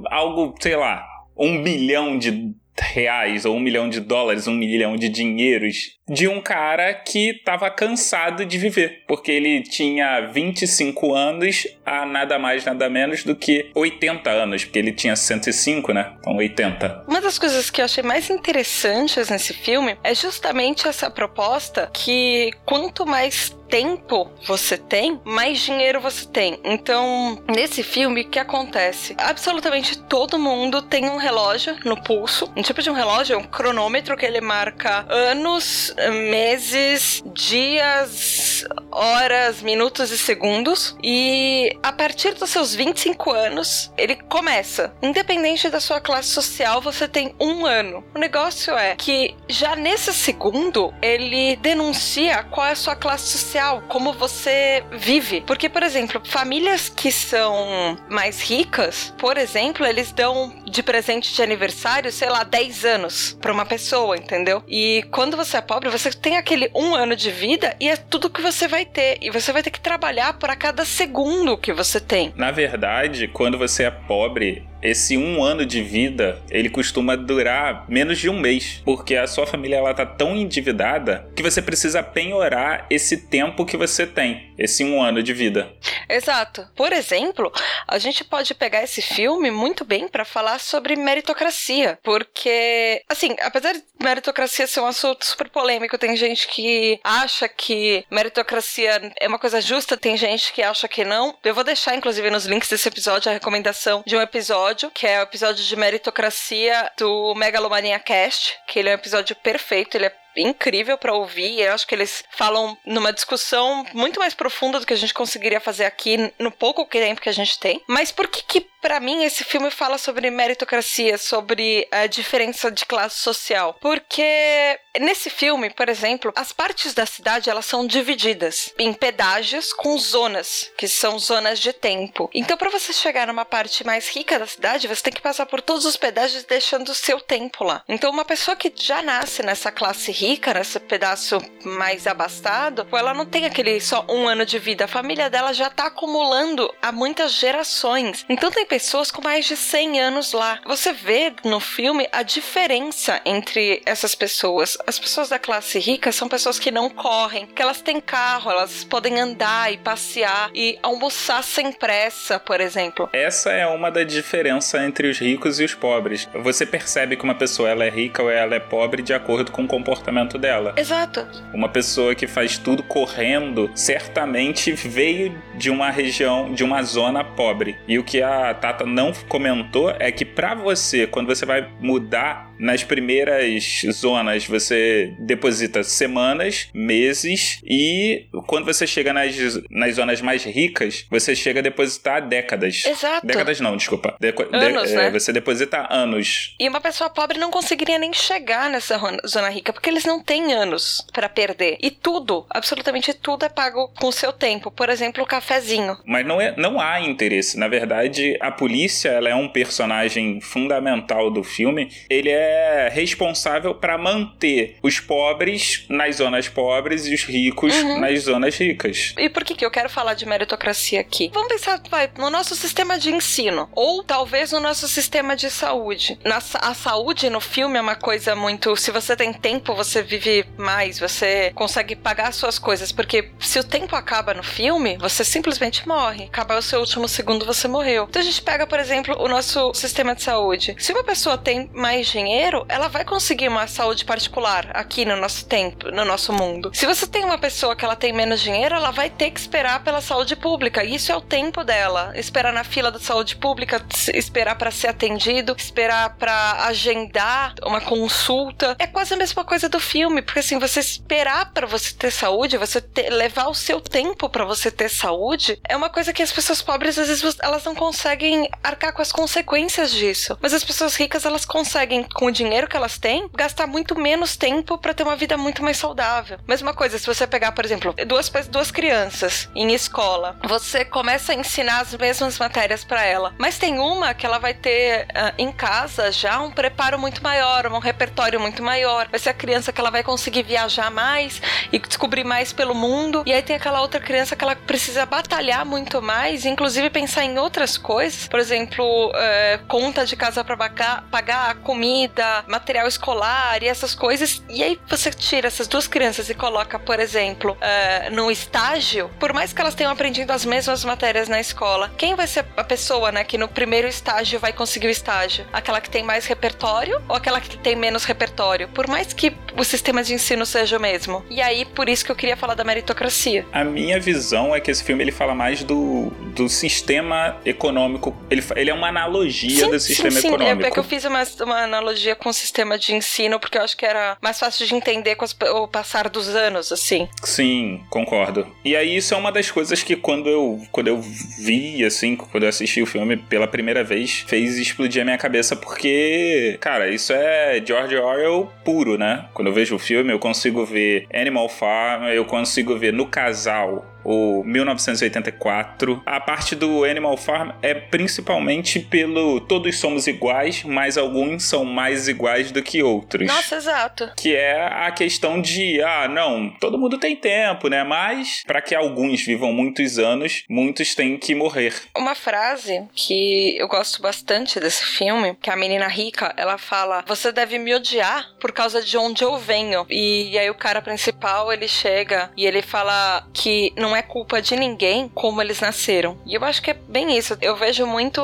algo, 0.10 0.56
sei 0.60 0.76
lá, 0.76 1.06
um 1.38 1.64
bilhão 1.64 2.18
de 2.18 2.54
reais 2.81 3.46
ou 3.46 3.56
um 3.56 3.60
milhão 3.60 3.90
de 3.90 4.00
dólares, 4.00 4.48
um 4.48 4.54
milhão 4.54 4.96
de 4.96 5.10
dinheiros 5.10 5.98
de 6.08 6.28
um 6.28 6.42
cara 6.42 6.94
que 6.94 7.31
estava 7.31 7.70
cansado 7.70 8.46
de 8.46 8.58
viver, 8.58 9.04
porque 9.08 9.31
ele 9.31 9.62
tinha 9.62 10.22
25 10.22 11.14
anos 11.14 11.68
a 11.86 12.06
nada 12.06 12.40
mais 12.40 12.66
nada 12.66 12.90
menos 12.90 13.24
do 13.24 13.36
que 13.36 13.70
80 13.76 14.30
anos, 14.30 14.64
porque 14.64 14.80
ele 14.80 14.92
tinha 14.92 15.16
105, 15.16 15.94
né? 15.94 16.14
Então 16.20 16.36
80. 16.36 17.06
Uma 17.08 17.22
das 17.22 17.38
coisas 17.38 17.70
que 17.70 17.81
eu 17.81 17.86
achei 17.86 18.04
mais 18.04 18.30
interessantes 18.30 19.30
nesse 19.30 19.54
filme 19.54 19.98
é 20.04 20.16
justamente 20.16 20.88
essa 20.88 21.10
proposta 21.12 21.90
que 21.94 22.52
quanto 22.66 23.06
mais 23.06 23.56
tempo 23.69 24.30
você 24.45 24.77
tem, 24.77 25.21
mais 25.24 25.60
dinheiro 25.60 26.01
você 26.01 26.25
tem. 26.25 26.60
Então, 26.63 27.42
nesse 27.48 27.83
filme, 27.83 28.21
o 28.21 28.30
que 28.30 28.39
acontece? 28.39 29.16
Absolutamente 29.18 29.98
todo 29.98 30.39
mundo 30.39 30.81
tem 30.81 31.10
um 31.10 31.18
relógio 31.18 31.77
no 31.86 32.01
pulso, 32.01 32.51
um 32.56 32.62
tipo 32.62 32.81
de 32.81 32.89
um 32.89 32.94
relógio, 32.94 33.38
um 33.38 33.44
cronômetro 33.44 34.18
que 34.18 34.25
ele 34.25 34.42
marca 34.42 35.06
anos, 35.10 35.94
meses, 36.30 37.24
dias, 37.33 38.66
horas, 38.92 39.62
minutos 39.62 40.12
e 40.12 40.18
segundos. 40.18 40.95
E 41.04 41.77
a 41.83 41.92
partir 41.92 42.33
dos 42.33 42.50
seus 42.50 42.74
25 42.74 43.31
anos, 43.31 43.92
ele 43.98 44.16
começa. 44.16 44.94
Independente 45.01 45.69
da 45.69 45.80
sua 45.80 46.01
classe 46.01 46.30
social, 46.30 46.81
você 46.81 47.07
tem 47.07 47.36
um 47.39 47.66
ano. 47.66 48.04
O 48.16 48.19
negócio 48.19 48.74
é 48.77 48.95
que 48.95 49.36
já 49.48 49.75
nesse 49.75 50.13
segundo, 50.13 50.94
ele 51.01 51.56
denuncia 51.57 52.44
qual 52.44 52.68
é 52.68 52.71
a 52.71 52.75
sua 52.75 52.95
classe 52.95 53.38
social, 53.38 53.58
como 53.88 54.13
você 54.13 54.83
vive. 54.91 55.41
Porque, 55.41 55.69
por 55.69 55.83
exemplo, 55.83 56.21
famílias 56.25 56.89
que 56.89 57.11
são 57.11 57.97
mais 58.09 58.41
ricas, 58.41 59.13
por 59.17 59.38
exemplo, 59.38 59.85
eles 59.85 60.11
dão 60.11 60.53
de 60.65 60.81
presente 60.83 61.33
de 61.33 61.41
aniversário, 61.41 62.11
sei 62.11 62.29
lá, 62.29 62.44
10 62.44 62.85
anos 62.85 63.38
para 63.41 63.51
uma 63.51 63.65
pessoa, 63.65 64.17
entendeu? 64.17 64.63
E 64.67 65.06
quando 65.11 65.38
você 65.38 65.57
é 65.57 65.61
pobre, 65.61 65.89
você 65.89 66.11
tem 66.11 66.38
aquele 66.38 66.69
um 66.75 66.95
ano 66.95 67.15
de 67.15 67.31
vida 67.31 67.75
e 67.79 67.89
é 67.89 67.95
tudo 67.95 68.29
que 68.29 68.41
você 68.41 68.67
vai 68.67 68.85
ter. 68.85 69.17
E 69.21 69.29
você 69.29 69.51
vai 69.51 69.63
ter 69.63 69.71
que 69.71 69.79
trabalhar 69.79 70.33
por 70.33 70.50
a 70.50 70.56
cada 70.56 70.85
segundo 70.85 71.57
que 71.57 71.73
você 71.73 72.00
tem. 72.00 72.33
Na 72.35 72.51
verdade, 72.51 73.27
quando 73.27 73.57
você 73.57 73.83
é 73.83 73.91
pobre, 73.91 74.67
esse 74.81 75.18
um 75.18 75.44
ano 75.44 75.66
de 75.66 75.81
vida 75.81 76.42
ele 76.50 76.70
costuma 76.70 77.16
durar 77.16 77.86
menos 77.90 78.18
de 78.18 78.30
um 78.30 78.40
mês, 78.40 78.81
porque 78.86 79.16
a 79.16 79.28
sua 79.28 79.46
família 79.46 79.78
ela 79.78 79.94
tá 79.94 80.06
tão 80.06 80.36
endividada 80.36 81.30
que 81.36 81.44
você 81.44 81.62
precisa 81.62 82.02
penhorar 82.02 82.86
esse 82.90 83.18
tempo 83.18 83.66
que 83.66 83.78
você 83.78 84.06
tem, 84.06 84.54
esse 84.58 84.84
um 84.84 85.02
ano 85.02 85.22
de 85.22 85.34
vida. 85.34 85.72
Exato. 86.08 86.68
Por 86.76 86.92
exemplo, 86.94 87.52
a 87.88 87.98
gente 87.98 88.24
pode 88.24 88.54
pegar 88.54 88.84
esse 88.84 89.02
filme 89.02 89.52
muito 89.52 89.86
bem 89.86 90.08
para 90.08 90.26
falar 90.26 90.60
sobre 90.60 90.96
meritocracia, 90.96 92.00
porque 92.04 93.02
assim, 93.10 93.36
apesar 93.42 93.74
de 93.74 93.84
meritocracia 94.02 94.68
ser 94.68 94.80
um 94.80 94.88
assunto 94.88 95.26
super 95.26 95.50
polêmico, 95.50 95.98
tem 95.98 96.16
gente 96.16 96.48
que 96.48 97.00
acha 97.04 97.48
que 97.48 98.06
meritocracia 98.10 99.12
é 99.20 99.28
uma 99.28 99.40
coisa 99.40 99.62
justa, 99.62 99.98
tem 99.98 100.18
gente 100.18 100.54
que 100.54 100.62
acha 100.62 100.88
que 100.88 101.04
não. 101.04 101.36
Eu 101.44 101.54
vou 101.54 101.64
deixar 101.64 101.96
inclusive 101.96 102.30
nos 102.30 102.46
links 102.46 102.70
desse 102.70 102.88
episódio 102.88 103.30
a 103.30 103.34
recomendação 103.34 104.04
de 104.06 104.16
um 104.16 104.22
episódio 104.22 104.69
episódio, 104.69 104.92
que 104.92 105.07
é 105.07 105.19
o 105.19 105.24
episódio 105.24 105.63
de 105.63 105.75
meritocracia 105.75 106.92
do 106.98 107.33
Megalomania 107.36 107.98
Cast, 108.00 108.56
que 108.68 108.77
ele 108.77 108.89
é 108.89 108.92
um 108.92 108.95
episódio 108.95 109.36
perfeito, 109.36 109.95
ele 109.95 110.06
é 110.06 110.16
incrível 110.38 110.98
para 110.98 111.13
ouvir. 111.13 111.60
Eu 111.60 111.74
acho 111.74 111.88
que 111.88 111.95
eles 111.95 112.24
falam 112.31 112.77
numa 112.86 113.12
discussão 113.12 113.86
muito 113.94 114.19
mais 114.19 114.33
profunda 114.33 114.80
do 114.80 114.86
que 114.86 114.94
a 114.94 114.98
gente 114.98 115.13
conseguiria 115.13 115.60
fazer 115.60 115.86
aqui 115.86 116.31
no 116.38 116.51
pouco 116.51 116.86
tempo 116.86 117.21
que 117.21 117.30
a 117.30 117.33
gente 117.33 117.60
tem. 117.60 117.81
Mas 117.88 118.12
por 118.12 118.27
que 118.27 118.44
que 118.44 118.68
para 118.81 119.00
mim 119.00 119.24
esse 119.24 119.44
filme 119.44 119.70
fala 119.72 119.98
sobre 119.98 120.30
meritocracia, 120.30 121.18
sobre 121.18 121.88
a 121.92 122.08
diferença 122.08 122.72
de 122.72 122.86
classe 122.86 123.18
social? 123.18 123.78
Porque 123.80 124.80
nesse 125.00 125.30
filme, 125.30 125.70
por 125.70 125.90
exemplo, 125.90 126.31
as 126.36 126.52
partes 126.52 126.94
da 126.94 127.06
cidade 127.06 127.50
elas 127.50 127.66
são 127.66 127.86
divididas 127.86 128.74
em 128.78 128.94
pedágios 128.94 129.74
com 129.74 129.98
zonas, 129.98 130.72
que 130.78 130.88
são 130.88 131.20
zonas 131.20 131.60
de 131.60 131.74
tempo. 131.74 132.30
Então, 132.34 132.58
para 132.58 132.70
você 132.70 132.94
chegar 132.94 133.28
numa 133.28 133.46
parte 133.46 133.86
mais 133.86 134.08
rica 134.10 134.40
da 134.40 134.48
cidade, 134.48 134.88
você 134.88 135.04
tem 135.04 135.14
que 135.14 135.22
passar 135.22 135.46
por 135.46 135.62
todos 135.62 135.86
os 135.86 135.98
pedágios 135.98 136.44
deixando 136.44 136.90
o 136.90 136.96
seu 136.96 137.20
tempo 137.20 137.64
lá. 137.64 137.84
Então, 137.88 138.12
uma 138.12 138.26
pessoa 138.26 138.56
que 138.56 138.72
já 138.76 139.02
nasce 139.02 139.44
nessa 139.44 139.72
classe 139.72 140.12
rica, 140.12 140.54
nesse 140.54 140.80
pedaço 140.80 141.42
mais 141.64 142.08
abastado, 142.08 142.88
ela 142.92 143.14
não 143.14 143.26
tem 143.26 143.46
aquele 143.46 143.80
só 143.80 144.06
um 144.10 144.28
ano 144.28 144.46
de 144.46 144.60
vida. 144.60 144.86
A 144.86 144.88
família 144.88 145.30
dela 145.30 145.54
já 145.54 145.70
tá 145.70 145.88
acumulando 145.88 146.74
há 146.81 146.92
muitas 146.92 147.34
gerações. 147.34 148.26
Então 148.30 148.52
tem 148.52 148.66
pessoas 148.69 149.12
com 149.12 149.21
mais 149.21 149.45
de 149.45 149.57
100 149.57 150.00
anos 150.00 150.31
lá. 150.31 150.60
Você 150.66 150.94
vê 150.94 151.33
no 151.44 151.60
filme 151.60 152.07
a 152.12 152.24
diferença 152.24 153.19
entre 153.25 153.81
essas 153.86 154.16
pessoas. 154.16 154.77
As 154.88 154.98
pessoas 154.98 155.27
da 155.27 155.39
classe 155.39 155.80
rica 155.80 156.12
são 156.12 156.30
pessoas 156.30 156.60
que 156.60 156.71
não 156.71 156.89
correm, 156.89 157.48
que 157.48 157.62
elas 157.62 157.81
têm 157.81 158.00
carro, 158.00 158.51
elas 158.51 158.83
podem 158.83 159.19
andar 159.19 159.74
e 159.74 159.77
passear 159.77 160.51
e 160.54 160.80
almoçar 160.81 161.44
sem 161.44 161.71
pressa, 161.71 162.39
por 162.39 162.62
exemplo. 162.62 163.10
Essa 163.12 163.51
é 163.51 163.66
uma 163.66 163.89
da 163.89 164.04
diferença 164.04 164.81
entre 164.86 165.10
os 165.10 165.19
ricos 165.19 165.60
e 165.60 165.66
os 165.66 165.74
pobres. 165.74 166.30
Você 166.33 166.66
percebe 166.66 167.18
que 167.18 167.24
uma 167.24 167.36
pessoa 167.36 167.68
ela 167.68 167.83
é 167.83 167.89
rica 167.89 168.24
ou 168.24 168.30
ela 168.30 168.56
é 168.56 168.60
pobre 168.60 169.01
de 169.01 169.13
acordo 169.13 169.51
com 169.51 169.63
o 169.63 169.68
comportamento 169.68 169.89
comportamento 169.89 170.38
dela. 170.38 170.74
Exato. 170.77 171.25
Uma 171.54 171.68
pessoa 171.68 172.13
que 172.13 172.27
faz 172.27 172.57
tudo 172.57 172.83
correndo 172.83 173.71
certamente 173.74 174.71
veio 174.71 175.42
de 175.56 175.69
uma 175.69 175.89
região, 175.89 176.54
de 176.54 176.63
uma 176.63 176.83
zona 176.83 177.24
pobre. 177.24 177.77
E 177.88 177.98
o 177.98 178.04
que 178.04 178.21
a 178.21 178.54
Tata 178.59 178.85
não 178.85 179.11
comentou 179.27 179.94
é 180.00 180.11
que 180.11 180.25
para 180.25 180.53
você, 180.53 181.07
quando 181.07 181.27
você 181.27 181.45
vai 181.45 181.69
mudar 181.79 182.49
nas 182.59 182.83
primeiras 182.83 183.83
zonas, 183.91 184.45
você 184.45 185.13
deposita 185.19 185.83
semanas, 185.83 186.67
meses 186.73 187.61
e 187.63 188.27
quando 188.47 188.65
você 188.65 188.85
chega 188.85 189.13
nas, 189.13 189.35
nas 189.69 189.95
zonas 189.95 190.21
mais 190.21 190.44
ricas, 190.44 191.06
você 191.09 191.35
chega 191.35 191.59
a 191.59 191.63
depositar 191.63 192.27
décadas. 192.27 192.83
Exato. 192.85 193.25
Décadas 193.25 193.59
não, 193.59 193.77
desculpa. 193.77 194.15
Deco 194.19 194.44
anos, 194.51 194.89
de 194.89 194.95
né? 194.95 195.07
É, 195.07 195.11
você 195.11 195.31
deposita 195.31 195.88
anos. 195.89 196.56
E 196.59 196.67
uma 196.67 196.81
pessoa 196.81 197.09
pobre 197.09 197.38
não 197.38 197.51
conseguiria 197.51 197.97
nem 197.97 198.13
chegar 198.13 198.69
nessa 198.69 199.00
zona 199.25 199.50
rica, 199.50 199.71
porque 199.71 199.89
eles 199.89 200.06
não 200.06 200.21
têm 200.21 200.53
anos 200.53 201.06
para 201.13 201.29
perder. 201.29 201.77
E 201.81 201.89
tudo, 201.89 202.45
absolutamente 202.50 203.13
tudo 203.13 203.45
é 203.45 203.50
pago 203.50 203.91
com 204.00 204.07
o 204.07 204.11
seu 204.11 204.33
tempo. 204.33 204.69
Por 204.69 204.89
exemplo, 204.89 205.23
o 205.23 205.27
cafezinho. 205.27 205.97
Mas 206.06 206.25
não, 206.25 206.41
é, 206.41 206.53
não 206.57 206.79
há 206.79 207.00
interesse. 207.00 207.57
Na 207.57 207.67
verdade, 207.67 208.38
a 208.41 208.51
polícia 208.51 209.09
ela 209.09 209.29
é 209.29 209.35
um 209.35 209.47
personagem 209.47 210.41
fundamental 210.41 211.31
do 211.31 211.44
filme. 211.44 211.89
Ele 212.09 212.29
é 212.29 212.49
responsável 212.92 213.74
para 213.75 213.98
manter 213.98 214.78
os 214.81 215.00
pobres 215.00 215.86
nas 215.90 216.16
zonas 216.18 216.48
pobres 216.48 217.06
e 217.06 217.13
os 217.13 217.24
ricos 217.24 217.74
Uhum. 217.80 218.00
nas 218.00 218.19
zonas 218.24 218.56
ricas. 218.57 219.13
E 219.18 219.30
por 219.30 219.44
que, 219.44 219.56
que 219.56 219.66
eu 219.66 219.72
quero 219.72 219.90
falar 219.90 220.13
de 220.13 220.25
meritocracia 220.25 221.00
aqui? 221.00 221.30
Vamos 221.34 221.50
pensar, 221.50 221.81
vai, 221.90 222.10
no 222.18 222.30
nosso 222.30 222.56
sistema 222.56 222.98
de 222.98 223.12
ensino, 223.12 223.69
ou 223.74 224.04
talvez 224.04 224.51
no 224.51 224.60
nosso 224.60 224.88
sistema 224.88 225.36
de 225.36 225.50
saúde. 225.50 226.19
Na, 226.24 226.38
a 226.38 226.74
saúde 226.74 227.30
no 227.30 227.40
filme 227.40 227.78
é 227.78 227.81
uma 227.81 227.96
coisa 227.96 228.36
muito. 228.36 228.75
Se 228.75 228.92
você 228.92 229.16
tem 229.16 229.31
tempo, 229.34 229.74
você 229.75 230.02
vive 230.02 230.45
mais, 230.57 231.00
você 231.00 231.52
consegue 231.56 231.95
pagar 231.95 232.30
as 232.30 232.36
suas 232.36 232.57
coisas. 232.60 232.92
Porque 232.92 233.30
se 233.40 233.60
o 233.60 233.63
tempo 233.63 233.95
acaba 233.95 234.34
no 234.34 234.44
filme, 234.44 234.98
você 234.98 235.24
simplesmente 235.24 235.88
morre. 235.88 236.25
Acabar 236.25 236.57
o 236.57 236.62
seu 236.62 236.80
último 236.80 237.07
segundo, 237.07 237.45
você 237.45 237.68
morreu. 237.68 238.07
Então 238.10 238.22
a 238.22 238.25
gente 238.25 238.42
pega, 238.42 238.66
por 238.66 238.80
exemplo, 238.80 239.16
o 239.19 239.28
nosso 239.28 239.73
sistema 239.73 240.16
de 240.16 240.23
saúde. 240.23 240.76
Se 240.80 240.92
uma 240.92 241.04
pessoa 241.04 241.38
tem 241.38 241.69
mais 241.73 242.07
dinheiro, 242.07 242.30
ela 242.68 242.88
vai 242.88 243.04
conseguir 243.04 243.48
uma 243.48 243.68
saúde 243.68 244.06
particular 244.06 244.69
aqui 244.74 245.06
no 245.06 245.16
nosso 245.18 245.46
tempo, 245.46 245.92
no 245.92 246.06
nosso 246.06 246.31
mundo. 246.31 246.72
Se 246.74 246.86
você 246.86 247.06
tem 247.06 247.24
uma 247.26 247.38
pessoa 247.38 247.76
que 247.76 247.84
ela 247.84 247.96
tem 247.96 248.14
menos 248.14 248.40
dinheiro, 248.40 248.76
ela 248.76 248.92
vai 248.92 249.10
ter 249.10 249.31
que 249.31 249.40
esperar 249.40 249.84
pela 249.84 250.02
saúde 250.02 250.36
pública. 250.36 250.84
Isso 250.84 251.12
é 251.12 251.16
o 251.16 251.22
tempo 251.22 251.64
dela. 251.64 252.12
Esperar 252.16 252.54
na 252.54 252.64
fila 252.64 252.92
da 252.92 253.00
saúde 253.00 253.36
pública, 253.36 253.84
esperar 254.14 254.56
para 254.56 254.72
ser 254.72 254.88
atendido, 254.88 255.56
esperar 255.58 256.16
para 256.18 256.66
agendar 256.66 257.54
uma 257.64 257.81
consulta. 257.81 258.76
É 258.80 258.88
quase 258.88 259.14
a 259.14 259.18
mesma 259.18 259.44
coisa 259.44 259.68
do 259.68 259.80
filme, 259.80 260.22
porque 260.22 260.40
assim, 260.40 260.60
você 260.60 260.80
esperar 260.80 261.52
para 261.52 261.68
você 261.68 261.94
ter 261.94 262.12
saúde, 262.12 262.58
você 262.58 262.80
ter- 262.81 263.10
levar 263.10 263.48
o 263.48 263.54
seu 263.54 263.81
tempo 263.81 264.30
para 264.30 264.46
você 264.46 264.72
ter 264.72 264.90
saúde, 264.90 265.60
é 265.68 265.76
uma 265.76 265.90
coisa 265.90 266.14
que 266.14 266.24
as 266.24 266.31
pessoas 266.31 266.62
pobres 266.62 266.98
às 266.98 267.08
vezes 267.08 267.38
elas 267.42 267.64
não 267.64 267.76
conseguem 267.76 268.50
arcar 268.64 268.94
com 268.94 269.02
as 269.02 269.12
consequências 269.12 269.92
disso. 269.92 270.38
Mas 270.42 270.54
as 270.54 270.64
pessoas 270.64 270.96
ricas, 270.96 271.26
elas 271.26 271.46
conseguem 271.46 272.04
com 272.04 272.29
o 272.30 272.31
dinheiro 272.31 272.68
que 272.68 272.78
elas 272.78 272.98
têm, 272.98 273.30
gastar 273.36 273.68
muito 273.68 274.00
menos 274.00 274.38
tempo 274.38 274.78
para 274.78 274.94
ter 274.94 275.04
uma 275.04 275.16
vida 275.16 275.38
muito 275.38 275.64
mais 275.64 275.78
saudável. 275.78 276.40
Mesma 276.48 276.74
coisa, 276.74 276.98
se 276.98 277.06
você 277.06 277.28
pegar, 277.28 277.52
por 277.52 277.66
exemplo, 277.66 277.94
duas, 278.06 278.30
duas 278.48 278.71
crianças 278.71 279.50
em 279.56 279.74
escola, 279.74 280.38
você 280.44 280.86
começa 280.86 281.31
a 281.31 281.36
ensinar 281.36 281.81
as 281.81 281.94
mesmas 281.94 282.38
matérias 282.38 282.83
para 282.83 283.04
ela, 283.04 283.33
mas 283.38 283.57
tem 283.57 283.80
uma 283.80 284.14
que 284.14 284.26
ela 284.26 284.38
vai 284.38 284.54
ter 284.54 285.07
ah, 285.14 285.33
em 285.38 285.52
casa 285.52 286.12
já 286.12 286.40
um 286.42 286.52
preparo 286.52 286.98
muito 287.00 287.24
maior, 287.24 287.68
um 287.68 287.80
repertório 287.80 288.40
muito 288.40 288.64
maior. 288.64 289.07
Vai 289.09 289.19
ser 289.19 289.30
a 289.30 289.33
criança 289.33 289.71
que 289.71 289.80
ela 289.81 289.90
vai 289.90 290.04
conseguir 290.04 290.44
viajar 290.44 290.92
mais 290.92 291.42
e 291.71 291.80
descobrir 291.80 292.24
mais 292.24 292.54
pelo 292.54 292.76
mundo. 292.76 293.24
E 293.26 293.33
aí 293.33 293.42
tem 293.42 293.56
aquela 293.56 293.81
outra 293.81 294.00
criança 294.00 294.36
que 294.36 294.44
ela 294.44 294.56
precisa 294.56 295.06
batalhar 295.06 295.66
muito 295.66 296.02
mais, 296.02 296.45
inclusive 296.45 296.90
pensar 296.90 297.24
em 297.24 297.38
outras 297.38 297.78
coisas, 297.78 298.28
por 298.28 298.40
exemplo, 298.40 299.12
eh, 299.16 299.59
conta 299.68 300.06
de 300.06 300.16
casa 300.16 300.44
para 300.44 300.57
pagar, 300.57 301.04
pagar 301.09 301.56
comida, 301.56 302.19
material 302.47 302.88
escolar 302.88 303.61
e 303.64 303.68
essas 303.68 303.94
coisas. 303.95 304.44
E 304.49 304.64
aí 304.64 304.80
você 304.88 305.11
tira 305.11 305.47
essas 305.47 305.68
duas 305.68 305.88
crianças 305.88 306.30
e 306.30 306.33
coloca, 306.33 306.78
por 306.80 306.99
exemplo, 306.99 307.57
eh, 307.61 308.09
no 308.11 308.31
estágio, 308.31 309.09
por 309.19 309.33
mais 309.33 309.54
que 309.54 309.61
elas 309.61 309.76
tenham 309.76 309.92
aprendido 309.92 310.31
as 310.31 310.45
mesmas 310.45 310.83
matérias 310.83 311.28
na 311.28 311.40
escola, 311.40 311.92
quem 311.97 312.16
vai 312.16 312.28
ser 312.28 312.45
a 312.56 312.64
pessoa, 312.64 313.11
né, 313.11 313.23
que 313.23 313.38
no 313.38 313.47
primeiro 313.47 313.88
estágio 313.88 314.40
vai 314.40 314.54
conseguir 314.54 314.88
o 314.88 314.90
estágio? 314.90 315.45
Aquela 315.52 315.81
que 315.81 315.90
tem 315.90 316.04
mais 316.04 316.26
repertório 316.26 317.02
ou 317.07 317.16
aquela 317.16 317.40
que 317.42 317.57
tem 317.57 317.76
menos 317.76 318.04
repertório? 318.04 318.68
Por 318.69 318.88
mais 318.88 319.14
que 319.14 319.33
o 319.57 319.64
sistema 319.64 320.04
de 320.04 320.14
ensino 320.14 320.45
seja 320.45 320.78
o 320.78 320.81
mesmo. 320.81 321.23
E 321.30 321.42
aí, 321.42 321.66
por 321.66 321.90
isso 321.90 322.06
que 322.06 322.11
eu 322.11 322.16
queria 322.16 322.38
falar 322.38 322.54
da 322.54 322.64
meritocracia. 322.64 323.45
A 323.52 323.64
minha 323.64 323.99
visão 323.99 324.56
é 324.56 324.59
que 324.59 324.71
esse 324.71 324.83
filme 324.83 325.04
ele 325.04 325.11
fala 325.11 325.35
mais 325.35 325.64
do, 325.64 326.11
do 326.35 326.47
sistema 326.47 327.38
econômico. 327.45 328.16
Ele, 328.30 328.44
ele 328.56 328.69
é 328.69 328.73
uma 328.73 328.88
analogia 328.88 329.66
sim, 329.66 329.71
do 329.71 329.80
sistema 329.80 330.11
sim, 330.11 330.21
sim. 330.21 330.28
econômico. 330.28 330.64
É, 330.64 330.68
é 330.68 330.71
que 330.71 330.80
eu 330.80 330.83
fiz 330.83 331.04
uma, 331.06 331.23
uma 331.42 331.64
analogia 331.64 331.98
com 332.15 332.29
o 332.29 332.33
sistema 332.33 332.77
de 332.77 332.94
ensino, 332.94 333.39
porque 333.39 333.57
eu 333.57 333.61
acho 333.61 333.77
que 333.77 333.85
era 333.85 334.18
mais 334.21 334.39
fácil 334.39 334.65
de 334.65 334.75
entender 334.75 335.15
com 335.15 335.25
o 335.25 335.68
passar 335.68 336.09
dos 336.09 336.29
anos, 336.29 336.71
assim. 336.71 337.07
Sim, 337.23 337.81
concordo. 337.89 338.47
E 338.63 338.75
aí 338.75 338.95
isso 338.95 339.13
é 339.13 339.18
uma 339.18 339.31
das 339.31 339.51
coisas 339.51 339.83
que 339.83 339.95
quando 339.95 340.29
eu, 340.29 340.61
quando 340.71 340.87
eu 340.87 340.99
vi, 340.99 341.83
assim, 341.83 342.15
quando 342.15 342.44
eu 342.44 342.49
assisti 342.49 342.81
o 342.81 342.85
filme 342.85 343.18
pela 343.18 343.47
primeira 343.47 343.83
vez, 343.83 344.23
fez 344.27 344.57
explodir 344.57 345.01
a 345.01 345.06
minha 345.06 345.18
cabeça, 345.18 345.56
porque, 345.56 346.57
cara, 346.59 346.89
isso 346.89 347.13
é 347.13 347.61
George 347.65 347.95
Orwell 347.95 348.51
puro, 348.63 348.97
né? 348.97 349.27
Quando 349.33 349.47
eu 349.47 349.53
vejo 349.53 349.75
o 349.75 349.79
filme, 349.79 350.11
eu 350.11 350.19
consigo 350.19 350.65
ver 350.65 351.07
Animal 351.13 351.49
Farm, 351.49 352.06
eu 352.06 352.25
consigo 352.25 352.77
ver 352.77 352.94
no 352.94 353.06
casal 353.06 353.85
o 354.09 354.44
1984. 354.44 356.01
A 356.04 356.19
parte 356.19 356.56
do 356.56 356.83
Animal 356.83 357.16
Farm 357.16 357.51
é 357.61 357.75
principalmente 357.75 358.80
pelo 358.80 359.39
todos 359.39 359.78
somos 359.78 360.07
iguais, 360.07 360.63
mas 360.63 360.97
alguns 360.97 361.44
são 361.44 361.63
mais 361.63 362.07
iguais 362.07 362.51
do 362.51 362.63
que 362.63 362.81
outros. 362.81 363.28
Nossa, 363.28 363.57
exato. 363.57 364.11
Que 364.18 364.35
é 364.35 364.66
a 364.66 364.92
questão 364.92 365.39
de, 365.39 365.80
ah, 365.83 366.07
não, 366.07 366.49
todo 366.59 366.80
mundo 366.80 366.97
tem 366.97 367.16
tempo, 367.16 367.68
né? 367.68 367.83
Mas 367.83 368.44
para 368.47 368.63
que 368.63 368.73
alguns 368.73 369.23
vivam 369.23 369.54
muitos 369.54 369.99
anos, 369.99 370.44
muitos 370.49 370.95
têm 370.95 371.16
que 371.16 371.35
morrer. 371.35 371.75
Uma 371.95 372.16
frase 372.16 372.87
que 372.95 373.56
eu 373.59 373.68
gosto 373.68 374.01
bastante 374.01 374.59
desse 374.59 374.83
filme, 374.85 375.37
que 375.39 375.51
a 375.51 375.56
menina 375.56 375.87
rica, 375.87 376.33
ela 376.35 376.57
fala: 376.57 377.04
"Você 377.06 377.31
deve 377.31 377.59
me 377.59 377.75
odiar 377.75 378.28
por 378.39 378.51
causa 378.51 378.81
de 378.81 378.97
onde 378.97 379.23
eu 379.23 379.37
venho". 379.37 379.85
E, 379.87 380.31
e 380.31 380.39
aí 380.39 380.49
o 380.49 380.56
cara 380.56 380.81
principal, 380.81 381.54
ele 381.54 381.68
chega 381.68 382.31
e 382.35 382.47
ele 382.47 382.63
fala 382.63 383.28
que 383.33 383.71
não 383.78 383.95
é 383.95 383.98
culpa 384.03 384.41
de 384.41 384.56
ninguém 384.56 385.07
como 385.09 385.41
eles 385.41 385.59
nasceram. 385.59 386.18
E 386.25 386.35
eu 386.35 386.44
acho 386.44 386.61
que 386.61 386.71
é 386.71 386.73
bem 386.73 387.18
isso. 387.18 387.37
Eu 387.41 387.56
vejo 387.56 387.85
muito 387.85 388.21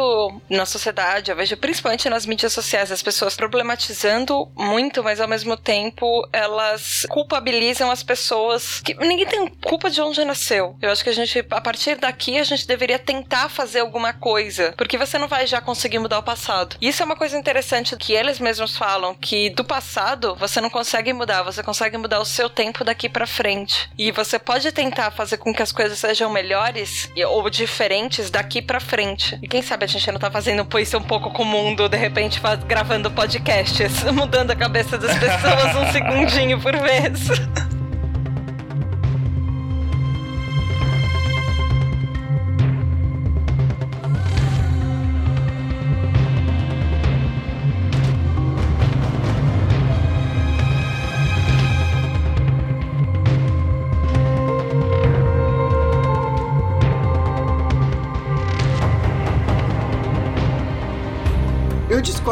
na 0.50 0.66
sociedade, 0.66 1.32
eu 1.32 1.38
vejo 1.38 1.58
principalmente 1.58 2.10
nas 2.10 2.26
mídias 2.26 2.54
sociais 2.54 2.92
as 2.92 3.02
pessoas 3.02 3.36
problematizando 3.36 4.48
muito, 4.56 5.04
mas 5.04 5.20
ao 5.20 5.28
mesmo 5.28 5.58
tempo 5.58 6.28
elas 6.32 7.06
culpabilizam 7.10 7.92
as 7.92 8.04
pessoas 8.04 8.82
que 8.82 8.94
ninguém 8.96 9.26
tem 9.26 9.48
culpa 9.48 9.90
de 9.90 10.02
onde 10.02 10.24
nasceu. 10.24 10.76
Eu 10.82 10.92
acho 10.92 11.04
que 11.04 11.10
a 11.10 11.14
gente 11.14 11.46
a 11.50 11.62
partir 11.62 11.96
daqui 11.96 12.38
a 12.38 12.44
gente 12.44 12.68
deveria 12.68 13.00
tentar 13.00 13.50
fazer 13.50 13.80
alguma 13.80 14.14
coisa, 14.14 14.74
porque 14.78 14.98
você 14.98 15.18
não 15.18 15.28
vai 15.28 15.48
já 15.48 15.62
conseguir 15.62 16.00
mudar 16.00 16.20
o 16.20 16.24
passado. 16.24 16.76
Isso 16.82 17.02
é 17.02 17.06
uma 17.06 17.16
coisa 17.16 17.38
interessante 17.38 17.96
que 17.98 18.14
eles 18.14 18.40
mesmos 18.40 18.78
falam 18.78 19.16
que 19.16 19.50
do 19.50 19.64
passado 19.64 20.36
você 20.36 20.60
não 20.62 20.70
consegue 20.70 21.14
mudar, 21.14 21.44
você 21.44 21.64
consegue 21.64 21.98
mudar 21.98 22.20
o 22.20 22.26
seu 22.26 22.50
tempo 22.50 22.84
daqui 22.84 23.10
para 23.10 23.28
frente. 23.28 23.90
E 23.98 24.12
você 24.12 24.38
pode 24.38 24.72
tentar 24.72 25.12
fazer 25.12 25.38
com 25.38 25.54
que 25.56 25.62
as 25.62 25.72
coisas 25.72 25.98
sejam 25.98 26.30
melhores 26.30 27.12
ou 27.28 27.50
diferentes 27.50 28.30
daqui 28.30 28.62
para 28.62 28.80
frente. 28.80 29.38
E 29.42 29.48
quem 29.48 29.62
sabe 29.62 29.86
a 29.86 29.88
gente 29.88 30.12
não 30.12 30.20
tá 30.20 30.30
fazendo 30.30 30.66
isso 30.80 30.98
um 30.98 31.04
pouco 31.04 31.32
com 31.32 31.44
o 31.44 31.46
mundo, 31.46 31.88
de 31.88 31.98
repente 31.98 32.40
gravando 32.68 33.10
podcasts, 33.10 34.04
mudando 34.12 34.52
a 34.52 34.56
cabeça 34.56 34.98
das 34.98 35.18
pessoas 35.18 35.76
um 35.76 35.92
segundinho 35.92 36.60
por 36.60 36.76
vez. 36.78 37.30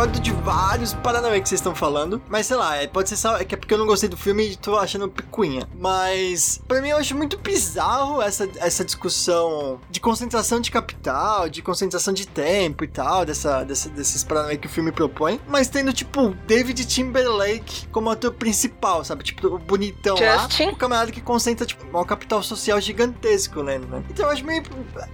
discordo 0.03 0.19
de 0.19 0.31
vários 0.31 0.93
paranauê 0.95 1.39
que 1.39 1.47
vocês 1.47 1.59
estão 1.59 1.73
falando, 1.73 2.21
mas 2.27 2.47
sei 2.47 2.57
lá, 2.57 2.75
é, 2.75 2.87
pode 2.87 3.07
ser 3.07 3.15
só 3.15 3.37
é 3.37 3.45
que 3.45 3.55
é 3.55 3.57
porque 3.57 3.73
eu 3.73 3.77
não 3.77 3.85
gostei 3.85 4.09
do 4.09 4.17
filme 4.17 4.51
e 4.51 4.55
tô 4.55 4.77
achando 4.77 5.07
picuinha. 5.07 5.67
Mas 5.79 6.61
pra 6.67 6.81
mim 6.81 6.89
eu 6.89 6.97
acho 6.97 7.15
muito 7.15 7.37
bizarro 7.37 8.21
essa, 8.21 8.47
essa 8.57 8.83
discussão 8.83 9.79
de 9.89 9.99
concentração 9.99 10.59
de 10.59 10.71
capital, 10.71 11.47
de 11.47 11.61
concentração 11.61 12.13
de 12.13 12.27
tempo 12.27 12.83
e 12.83 12.87
tal, 12.87 13.25
dessa, 13.25 13.63
dessa, 13.63 13.89
desses 13.89 14.23
paranauê 14.23 14.57
que 14.57 14.67
o 14.67 14.69
filme 14.69 14.91
propõe, 14.91 15.39
mas 15.47 15.69
tendo 15.69 15.93
tipo 15.93 16.35
David 16.45 16.85
Timberlake 16.85 17.87
como 17.87 18.09
ator 18.09 18.33
principal, 18.33 19.05
sabe? 19.05 19.23
Tipo, 19.23 19.47
o 19.47 19.59
bonitão 19.59 20.17
Justin. 20.17 20.65
lá, 20.65 20.71
o 20.71 20.75
camarada 20.75 21.11
que 21.11 21.21
concentra 21.21 21.65
tipo 21.65 21.97
um 21.97 22.03
capital 22.03 22.43
social 22.43 22.79
gigantesco, 22.81 23.63
né? 23.63 23.77
né? 23.77 24.03
Então 24.09 24.25
eu 24.25 24.31
acho 24.31 24.45
meio. 24.45 24.63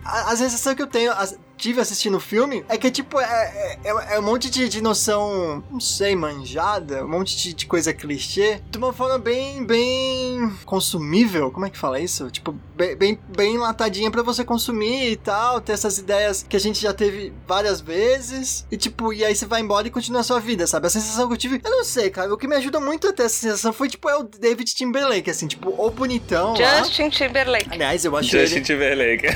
A, 0.03 0.31
a 0.31 0.36
sensação 0.36 0.74
que 0.74 0.81
eu 0.81 0.88
tenho. 0.88 1.12
a- 1.12 1.29
tive 1.60 1.82
assistindo 1.82 2.18
o 2.18 2.20
filme 2.20 2.63
é 2.70 2.78
que, 2.78 2.89
tipo, 2.89 3.20
é, 3.20 3.78
é, 3.84 4.16
é 4.16 4.20
um 4.20 4.24
monte 4.24 4.50
de, 4.50 4.70
de 4.70 4.82
noção, 4.82 5.63
não 5.70 5.80
sei, 5.80 6.16
manjada, 6.16 7.04
um 7.04 7.10
monte 7.10 7.38
de, 7.38 7.54
de 7.54 7.66
coisa 7.66 7.94
clichê, 7.94 8.62
de 8.72 8.78
uma 8.78 8.94
forma 8.94 9.20
bem, 9.20 9.63
bem 9.66 10.50
consumível, 10.66 11.51
como 11.51 11.66
é 11.66 11.70
que 11.70 11.78
fala 11.78 12.00
isso? 12.00 12.32
Tipo, 12.32 12.56
bem, 12.75 12.96
bem, 12.96 13.20
bem 13.36 13.56
enlatadinha 13.56 14.10
pra 14.10 14.24
você 14.24 14.44
consumir 14.44 15.12
e 15.12 15.16
tal, 15.18 15.60
ter 15.60 15.74
essas 15.74 15.98
ideias 15.98 16.46
que 16.48 16.56
a 16.56 16.60
gente 16.60 16.82
já 16.82 16.94
teve 16.94 17.34
várias 17.46 17.82
vezes, 17.82 18.66
e 18.72 18.78
tipo, 18.78 19.12
e 19.12 19.25
aí 19.25 19.36
você 19.36 19.46
vai 19.46 19.62
embora 19.62 19.88
e 19.88 19.92
continua 19.92 20.22
a 20.22 20.24
sua 20.24 20.39
vida, 20.39 20.66
sabe? 20.66 20.88
A 20.88 20.89
sensação 20.89 21.28
que 21.28 21.34
eu 21.34 21.38
tive, 21.38 21.62
eu 21.63 21.72
não 21.72 21.84
sei, 21.84 22.10
cara, 22.10 22.34
o 22.34 22.38
que 22.38 22.48
me 22.48 22.56
ajuda 22.56 22.80
muito 22.80 23.08
a 23.08 23.13
ter 23.13 23.24
essa 23.24 23.36
sensação 23.36 23.74
foi, 23.74 23.89
tipo, 23.89 24.10
é 24.10 24.16
o 24.16 24.24
David 24.24 24.74
Timberlake, 24.74 25.30
assim, 25.30 25.48
tipo, 25.48 25.75
o 25.78 25.89
bonitão 25.92 26.54
lá. 26.54 26.80
Justin 26.80 27.10
Timberlake. 27.10 27.70
Aliás, 27.70 28.06
eu 28.06 28.16
acho 28.16 28.30
Justin 28.30 28.56
ele... 28.56 28.66
Timberlake. 28.66 29.28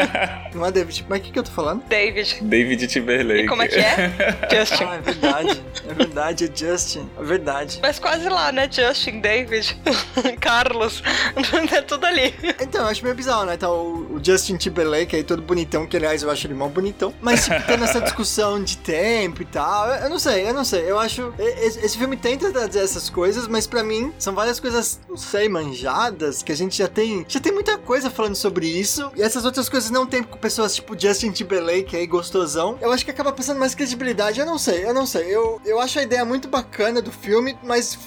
Não 0.54 0.64
é 0.64 0.72
David, 0.72 1.04
mas 1.08 1.20
o 1.20 1.22
que 1.22 1.32
que 1.32 1.38
eu 1.38 1.42
tô 1.42 1.50
falando? 1.50 1.65
David. 1.74 2.38
David 2.42 2.86
Timberlake. 2.86 3.42
E 3.42 3.48
como 3.48 3.62
é 3.62 3.68
que 3.68 3.76
é? 3.76 4.12
Justin. 4.50 4.84
Ah, 4.84 4.94
é 4.94 5.00
verdade. 5.00 5.62
É 5.88 5.94
verdade, 5.94 6.44
é 6.44 6.50
Justin. 6.54 7.08
É 7.18 7.22
verdade. 7.22 7.78
Mas 7.82 7.98
quase 7.98 8.28
lá, 8.28 8.52
né? 8.52 8.68
Justin, 8.70 9.20
David, 9.20 9.76
Carlos. 10.40 11.02
É 11.76 11.82
tudo 11.82 12.06
ali. 12.06 12.32
Então, 12.60 12.82
eu 12.82 12.86
acho 12.88 13.02
meio 13.02 13.14
bizarro, 13.14 13.44
né? 13.44 13.56
Tá 13.56 13.70
o, 13.70 14.14
o 14.14 14.20
Justin 14.22 14.56
Timberlake 14.56 15.16
aí 15.16 15.24
todo 15.24 15.42
bonitão, 15.42 15.86
que 15.86 15.96
aliás 15.96 16.22
eu 16.22 16.30
acho 16.30 16.46
ele 16.46 16.54
mó 16.54 16.68
bonitão. 16.68 17.12
Mas, 17.20 17.44
tipo, 17.44 17.60
tendo 17.66 17.84
essa 17.84 18.00
discussão 18.00 18.62
de 18.62 18.78
tempo 18.78 19.42
e 19.42 19.44
tal, 19.44 19.88
eu, 19.88 20.04
eu 20.04 20.10
não 20.10 20.18
sei, 20.18 20.48
eu 20.48 20.54
não 20.54 20.64
sei. 20.64 20.90
Eu 20.90 20.98
acho. 20.98 21.34
Esse, 21.38 21.84
esse 21.84 21.98
filme 21.98 22.16
tenta 22.16 22.50
trazer 22.52 22.80
essas 22.80 23.10
coisas, 23.10 23.48
mas 23.48 23.66
pra 23.66 23.82
mim 23.82 24.12
são 24.18 24.34
várias 24.34 24.60
coisas, 24.60 25.00
não 25.08 25.16
sei, 25.16 25.48
manjadas, 25.48 26.42
que 26.42 26.52
a 26.52 26.56
gente 26.56 26.78
já 26.78 26.88
tem. 26.88 27.24
Já 27.28 27.40
tem 27.40 27.52
muita 27.52 27.76
coisa 27.78 28.10
falando 28.10 28.36
sobre 28.36 28.66
isso. 28.66 29.10
E 29.16 29.22
essas 29.22 29.44
outras 29.44 29.68
coisas 29.68 29.90
não 29.90 30.06
tem 30.06 30.22
com 30.22 30.36
pessoas 30.38 30.74
tipo 30.74 30.98
Justin 30.98 31.32
Timberlake 31.32 31.55
aí, 31.96 32.06
gostosão. 32.06 32.78
Eu 32.80 32.92
acho 32.92 33.04
que 33.04 33.10
acaba 33.10 33.32
passando 33.32 33.58
mais 33.58 33.74
credibilidade. 33.74 34.40
Eu 34.40 34.46
não 34.46 34.58
sei, 34.58 34.84
eu 34.84 34.94
não 34.94 35.06
sei. 35.06 35.24
Eu, 35.34 35.60
eu 35.64 35.80
acho 35.80 35.98
a 35.98 36.02
ideia 36.02 36.24
muito 36.24 36.48
bacana 36.48 37.00
do 37.02 37.10
filme, 37.12 37.56
mas 37.62 37.98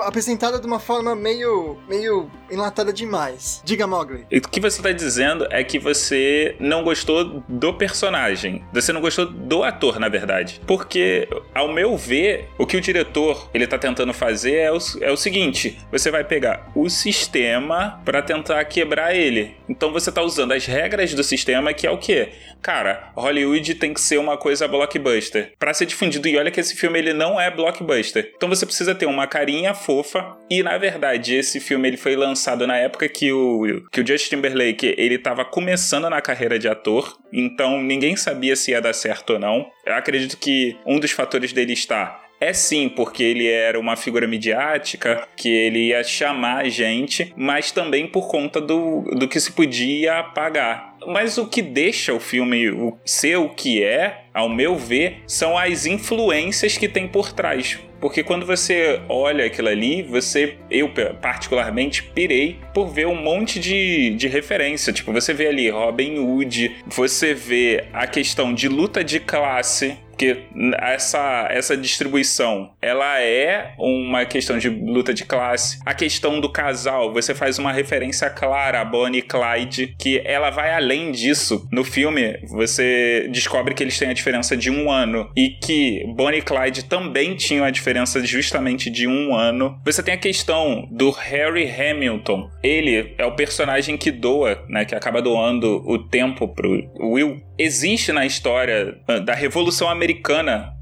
apresentada 0.00 0.58
de 0.58 0.66
uma 0.66 0.78
forma 0.78 1.14
meio. 1.14 1.78
meio 1.88 2.30
enlatada 2.50 2.92
demais. 2.92 3.60
Diga, 3.64 3.86
Mogli. 3.86 4.26
O 4.32 4.48
que 4.48 4.60
você 4.60 4.80
tá 4.80 4.90
dizendo 4.90 5.46
é 5.50 5.62
que 5.62 5.78
você 5.78 6.56
não 6.58 6.82
gostou 6.82 7.42
do 7.48 7.74
personagem. 7.74 8.64
Você 8.72 8.92
não 8.92 9.00
gostou 9.00 9.26
do 9.26 9.62
ator, 9.62 9.98
na 9.98 10.08
verdade. 10.08 10.60
Porque, 10.66 11.28
ao 11.54 11.72
meu 11.72 11.96
ver, 11.96 12.48
o 12.58 12.66
que 12.66 12.76
o 12.76 12.80
diretor 12.80 13.50
ele 13.52 13.66
tá 13.66 13.78
tentando 13.78 14.12
fazer 14.14 14.54
é 14.54 14.72
o, 14.72 14.78
é 15.00 15.10
o 15.12 15.16
seguinte: 15.16 15.78
você 15.90 16.10
vai 16.10 16.24
pegar 16.24 16.70
o 16.74 16.88
sistema 16.88 18.00
pra 18.04 18.22
tentar 18.22 18.64
quebrar 18.64 19.14
ele. 19.14 19.56
Então 19.68 19.92
você 19.92 20.10
tá 20.10 20.22
usando 20.22 20.52
as 20.52 20.66
regras 20.66 21.14
do 21.14 21.22
sistema, 21.22 21.74
que 21.74 21.86
é 21.86 21.90
o 21.90 21.98
quê? 21.98 22.30
Cara, 22.62 23.12
Hollywood 23.14 23.74
tem 23.74 23.94
que 23.94 24.00
ser 24.00 24.18
uma 24.18 24.36
coisa 24.36 24.66
blockbuster. 24.66 25.52
Pra 25.58 25.74
ser 25.74 25.86
difundido, 25.86 26.28
e 26.28 26.36
olha 26.36 26.50
que 26.50 26.60
esse 26.60 26.74
filme 26.74 26.98
ele 26.98 27.12
não 27.12 27.40
é 27.40 27.50
blockbuster. 27.50 28.32
Então 28.36 28.48
você 28.48 28.66
precisa 28.66 28.94
ter 28.94 29.06
uma 29.06 29.26
carinha 29.26 29.67
fofa. 29.74 30.36
E 30.50 30.62
na 30.62 30.76
verdade, 30.78 31.34
esse 31.34 31.60
filme 31.60 31.88
ele 31.88 31.96
foi 31.96 32.16
lançado 32.16 32.66
na 32.66 32.76
época 32.76 33.08
que 33.08 33.32
o, 33.32 33.82
que 33.90 34.00
o 34.00 34.06
Justin 34.06 34.36
Timberlake 34.36 34.94
ele 34.96 35.18
tava 35.18 35.44
começando 35.44 36.08
na 36.08 36.20
carreira 36.20 36.58
de 36.58 36.68
ator. 36.68 37.16
Então 37.32 37.82
ninguém 37.82 38.16
sabia 38.16 38.56
se 38.56 38.70
ia 38.70 38.80
dar 38.80 38.92
certo 38.92 39.34
ou 39.34 39.38
não. 39.38 39.70
Eu 39.84 39.94
acredito 39.94 40.36
que 40.36 40.76
um 40.86 40.98
dos 40.98 41.10
fatores 41.10 41.52
dele 41.52 41.72
está 41.72 42.28
é 42.40 42.52
sim, 42.52 42.88
porque 42.88 43.22
ele 43.22 43.48
era 43.48 43.78
uma 43.78 43.96
figura 43.96 44.26
midiática, 44.26 45.26
que 45.36 45.48
ele 45.48 45.88
ia 45.88 46.04
chamar 46.04 46.58
a 46.58 46.68
gente, 46.68 47.32
mas 47.36 47.72
também 47.72 48.06
por 48.06 48.28
conta 48.28 48.60
do, 48.60 49.02
do 49.18 49.26
que 49.26 49.40
se 49.40 49.52
podia 49.52 50.22
pagar. 50.22 50.96
Mas 51.06 51.36
o 51.36 51.46
que 51.46 51.60
deixa 51.60 52.14
o 52.14 52.20
filme 52.20 52.94
ser 53.04 53.36
o 53.36 53.48
que 53.48 53.82
é, 53.82 54.24
ao 54.32 54.48
meu 54.48 54.76
ver, 54.76 55.22
são 55.26 55.58
as 55.58 55.86
influências 55.86 56.76
que 56.76 56.88
tem 56.88 57.08
por 57.08 57.32
trás. 57.32 57.78
Porque 58.00 58.22
quando 58.22 58.46
você 58.46 59.00
olha 59.08 59.44
aquilo 59.44 59.68
ali, 59.68 60.02
você, 60.02 60.56
eu 60.70 60.90
particularmente, 61.20 62.02
pirei 62.02 62.58
por 62.72 62.88
ver 62.88 63.06
um 63.06 63.20
monte 63.20 63.58
de, 63.58 64.10
de 64.10 64.28
referência. 64.28 64.92
Tipo, 64.92 65.12
você 65.12 65.34
vê 65.34 65.48
ali 65.48 65.68
Robin 65.68 66.18
Hood, 66.18 66.76
você 66.86 67.34
vê 67.34 67.84
a 67.92 68.06
questão 68.06 68.54
de 68.54 68.68
luta 68.68 69.02
de 69.02 69.18
classe, 69.18 69.96
Porque 70.18 70.46
essa, 70.80 71.46
essa 71.48 71.76
distribuição, 71.76 72.72
ela 72.82 73.22
é 73.22 73.74
uma 73.78 74.24
questão 74.24 74.58
de 74.58 74.68
luta 74.68 75.14
de 75.14 75.24
classe. 75.24 75.78
A 75.86 75.94
questão 75.94 76.40
do 76.40 76.50
casal, 76.50 77.12
você 77.12 77.36
faz 77.36 77.56
uma 77.56 77.70
referência 77.70 78.28
clara 78.28 78.80
a 78.80 78.84
Bonnie 78.84 79.20
e 79.20 79.22
Clyde, 79.22 79.94
que 79.96 80.20
ela 80.24 80.50
vai 80.50 80.74
além 80.74 81.12
disso. 81.12 81.68
No 81.70 81.84
filme, 81.84 82.36
você 82.48 83.28
descobre 83.30 83.74
que 83.74 83.82
eles 83.84 83.96
têm 83.96 84.08
a 84.08 84.12
diferença 84.12 84.56
de 84.56 84.72
um 84.72 84.90
ano 84.90 85.30
e 85.36 85.50
que 85.50 86.04
Bonnie 86.16 86.40
e 86.40 86.42
Clyde 86.42 86.86
também 86.86 87.36
tinham 87.36 87.64
a 87.64 87.70
diferença 87.70 88.24
justamente 88.26 88.90
de 88.90 89.06
um 89.06 89.36
ano. 89.36 89.80
Você 89.84 90.02
tem 90.02 90.14
a 90.14 90.18
questão 90.18 90.88
do 90.90 91.10
Harry 91.10 91.70
Hamilton. 91.70 92.50
Ele 92.60 93.14
é 93.16 93.24
o 93.24 93.36
personagem 93.36 93.96
que 93.96 94.10
doa, 94.10 94.64
né, 94.68 94.84
que 94.84 94.96
acaba 94.96 95.22
doando 95.22 95.80
o 95.86 95.96
tempo 95.96 96.48
pro 96.48 96.90
Will 96.98 97.40
existe 97.58 98.12
na 98.12 98.24
história 98.24 98.96
ah, 99.06 99.18
da 99.18 99.34
Revolução 99.34 99.88
Americana 99.88 100.07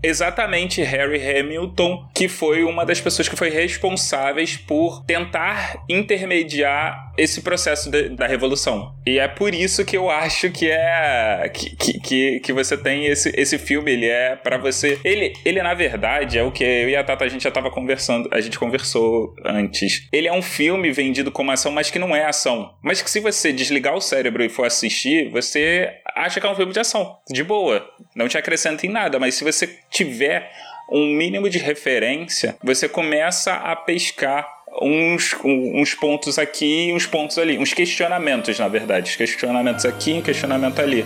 exatamente 0.03 0.83
Harry 0.83 1.21
Hamilton, 1.21 2.09
que 2.15 2.29
foi 2.29 2.65
uma 2.65 2.85
das 2.85 3.01
pessoas 3.01 3.29
que 3.29 3.37
foi 3.37 3.51
responsáveis 3.51 4.57
por 4.57 5.05
tentar 5.05 5.85
intermediar 5.89 7.13
esse 7.17 7.41
processo 7.41 7.91
de, 7.91 8.11
da 8.11 8.27
Revolução. 8.27 8.95
E 9.07 9.19
é 9.19 9.27
por 9.27 9.55
isso 9.55 9.85
que 9.85 9.97
eu 9.97 10.11
acho 10.11 10.51
que 10.51 10.71
é 10.71 11.51
que, 11.53 12.01
que, 12.01 12.41
que 12.41 12.53
você 12.53 12.77
tem 12.77 13.07
esse, 13.07 13.33
esse 13.35 13.59
filme, 13.59 13.91
ele 13.93 14.07
é 14.07 14.37
para 14.37 14.59
você. 14.59 14.99
Ele, 15.05 15.33
ele, 15.45 15.63
na 15.63 15.75
verdade, 15.75 16.39
é 16.39 16.43
o 16.43 16.53
que 16.53 16.63
eu 16.63 16.91
e 16.91 16.97
a 16.97 17.03
Tata 17.03 17.25
a 17.25 17.29
gente 17.29 17.45
já 17.45 17.51
tava 17.51 17.71
conversando, 17.71 18.29
a 18.33 18.41
gente 18.41 18.59
conversou 18.59 19.35
antes. 19.45 20.07
Ele 20.13 20.29
é 20.29 20.33
um 20.33 20.43
filme 20.43 20.93
vendido 20.93 21.33
como 21.33 21.51
ação, 21.51 21.73
mas 21.73 21.91
que 21.91 21.99
não 21.99 22.15
é 22.15 22.25
ação. 22.25 22.75
Mas 22.83 23.01
que 23.01 23.11
se 23.11 23.21
você 23.21 23.53
desligar 23.53 23.95
o 23.95 24.01
cérebro 24.01 24.45
e 24.45 24.49
for 24.49 24.67
assistir, 24.67 25.31
você 25.31 25.91
acha 26.17 26.41
que 26.41 26.47
é 26.47 26.51
um 26.51 26.57
filme 26.57 26.73
de 26.73 26.81
ação. 26.81 27.19
De 27.31 27.45
boa. 27.45 27.87
Não 28.15 28.27
te 28.27 28.39
acrescenta 28.39 28.87
em 28.87 28.89
nada, 28.89 29.19
mas 29.19 29.35
se 29.35 29.45
você 29.45 29.79
tiver 29.91 30.51
um 30.91 31.15
mínimo 31.15 31.51
de 31.51 31.59
referência, 31.59 32.57
você 32.63 32.89
começa 32.89 33.53
a 33.53 33.77
pescar 33.77 34.49
uns, 34.81 35.37
uns 35.45 35.95
pontos 35.95 36.39
aqui 36.39 36.93
uns 36.95 37.07
pontos 37.07 37.39
ali. 37.39 37.59
Uns 37.59 37.73
questionamentos, 37.73 38.59
na 38.59 38.69
verdade. 38.69 39.11
Os 39.11 39.17
questionamentos 39.17 39.85
aqui 39.85 40.19
e 40.19 40.23
questionamento 40.23 40.81
ali. 40.81 41.05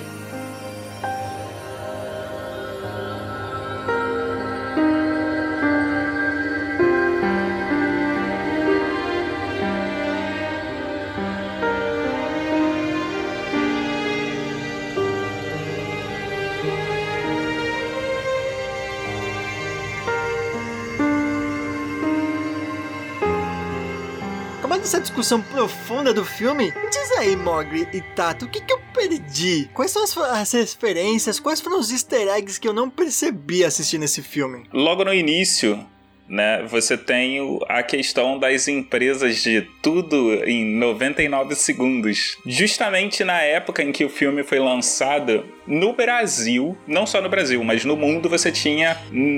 Essa 24.82 25.00
discussão 25.00 25.42
profunda 25.42 26.12
do 26.12 26.24
filme, 26.24 26.72
diz 26.90 27.12
aí, 27.18 27.36
Mogri 27.36 27.86
e 27.92 28.00
Tato, 28.00 28.46
o 28.46 28.48
que, 28.48 28.60
que 28.60 28.72
eu 28.72 28.80
perdi? 28.94 29.68
Quais 29.74 29.90
são 29.90 30.02
as, 30.02 30.16
as, 30.16 30.52
referências? 30.52 31.38
Quais 31.38 31.60
foram 31.60 31.78
os 31.78 31.92
easter 31.92 32.28
eggs 32.28 32.58
que 32.58 32.66
eu 32.66 32.72
não 32.72 32.88
percebi 32.88 33.64
assistindo 33.64 34.04
esse 34.04 34.22
filme? 34.22 34.64
Logo 34.72 35.04
no 35.04 35.12
início, 35.12 35.86
né? 36.30 36.62
Você 36.68 36.96
tem 36.96 37.38
a 37.68 37.82
questão 37.82 38.38
das 38.38 38.68
empresas 38.68 39.42
de 39.42 39.62
tudo 39.82 40.42
em 40.44 40.64
99 40.76 41.54
segundos. 41.56 42.38
Justamente 42.46 43.24
na 43.24 43.42
época 43.42 43.82
em 43.82 43.90
que 43.90 44.04
o 44.04 44.08
filme 44.08 44.44
foi 44.44 44.60
lançado, 44.60 45.44
no 45.66 45.92
Brasil, 45.92 46.76
não 46.86 47.06
só 47.06 47.20
no 47.20 47.28
Brasil, 47.28 47.62
mas 47.62 47.84
no 47.84 47.96
mundo, 47.96 48.28
você 48.28 48.50
tinha 48.50 48.96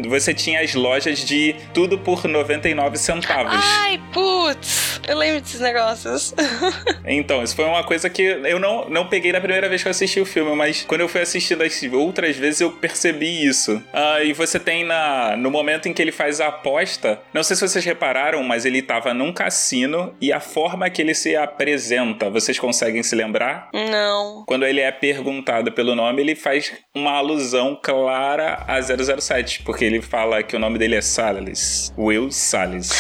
você 0.08 0.32
tinha 0.32 0.61
as 0.61 0.75
lojas 0.75 1.18
de 1.25 1.54
tudo 1.75 1.99
por 1.99 2.25
99 2.25 2.96
centavos. 2.96 3.52
Ai, 3.54 4.00
putz, 4.12 5.00
eu 5.06 5.16
lembro 5.16 5.40
desses 5.42 5.61
negócios. 5.61 6.34
então, 7.04 7.42
isso 7.42 7.54
foi 7.54 7.66
uma 7.66 7.84
coisa 7.84 8.08
que 8.08 8.22
eu 8.22 8.58
não, 8.58 8.88
não 8.88 9.06
peguei 9.08 9.32
na 9.32 9.40
primeira 9.40 9.68
vez 9.68 9.82
que 9.82 9.88
eu 9.88 9.90
assisti 9.90 10.20
o 10.20 10.26
filme, 10.26 10.54
mas 10.56 10.82
quando 10.82 11.02
eu 11.02 11.08
fui 11.08 11.20
assistir 11.20 11.54
das 11.54 11.82
outras 11.92 12.37
vezes 12.37 12.61
eu 12.61 12.70
percebi 12.70 13.46
isso. 13.46 13.76
Uh, 13.76 14.25
e 14.25 14.32
você 14.32 14.58
tem 14.58 14.84
na, 14.84 15.37
no 15.37 15.50
momento 15.50 15.88
em 15.88 15.92
que 15.92 16.00
ele 16.00 16.12
faz 16.12 16.40
a 16.40 16.48
aposta, 16.48 16.82
não 17.33 17.42
sei 17.42 17.57
se 17.57 17.66
vocês 17.66 17.85
repararam, 17.85 18.42
mas 18.42 18.64
ele 18.64 18.79
estava 18.79 19.14
num 19.14 19.33
cassino 19.33 20.14
e 20.21 20.33
a 20.33 20.40
forma 20.40 20.88
que 20.90 21.01
ele 21.03 21.14
se 21.14 21.37
apresenta, 21.37 22.31
vocês 22.31 22.59
conseguem 22.59 23.03
se 23.03 23.14
lembrar? 23.14 23.68
Não. 23.73 24.45
Quando 24.47 24.64
ele 24.66 24.81
é 24.81 24.90
perguntado 24.90 25.73
pelo 25.73 25.95
nome, 25.95 26.23
ele 26.23 26.35
faz 26.35 26.73
uma 26.95 27.12
alusão 27.12 27.79
clara 27.81 28.64
a 28.66 28.81
007, 28.81 29.62
porque 29.62 29.85
ele 29.85 30.03
fala 30.03 30.42
que 30.42 30.57
o 30.57 30.59
nome 30.59 30.79
dele 30.79 30.97
é 30.97 31.01
Salles, 31.03 31.92
Will 31.97 32.31
Salles. 32.31 32.90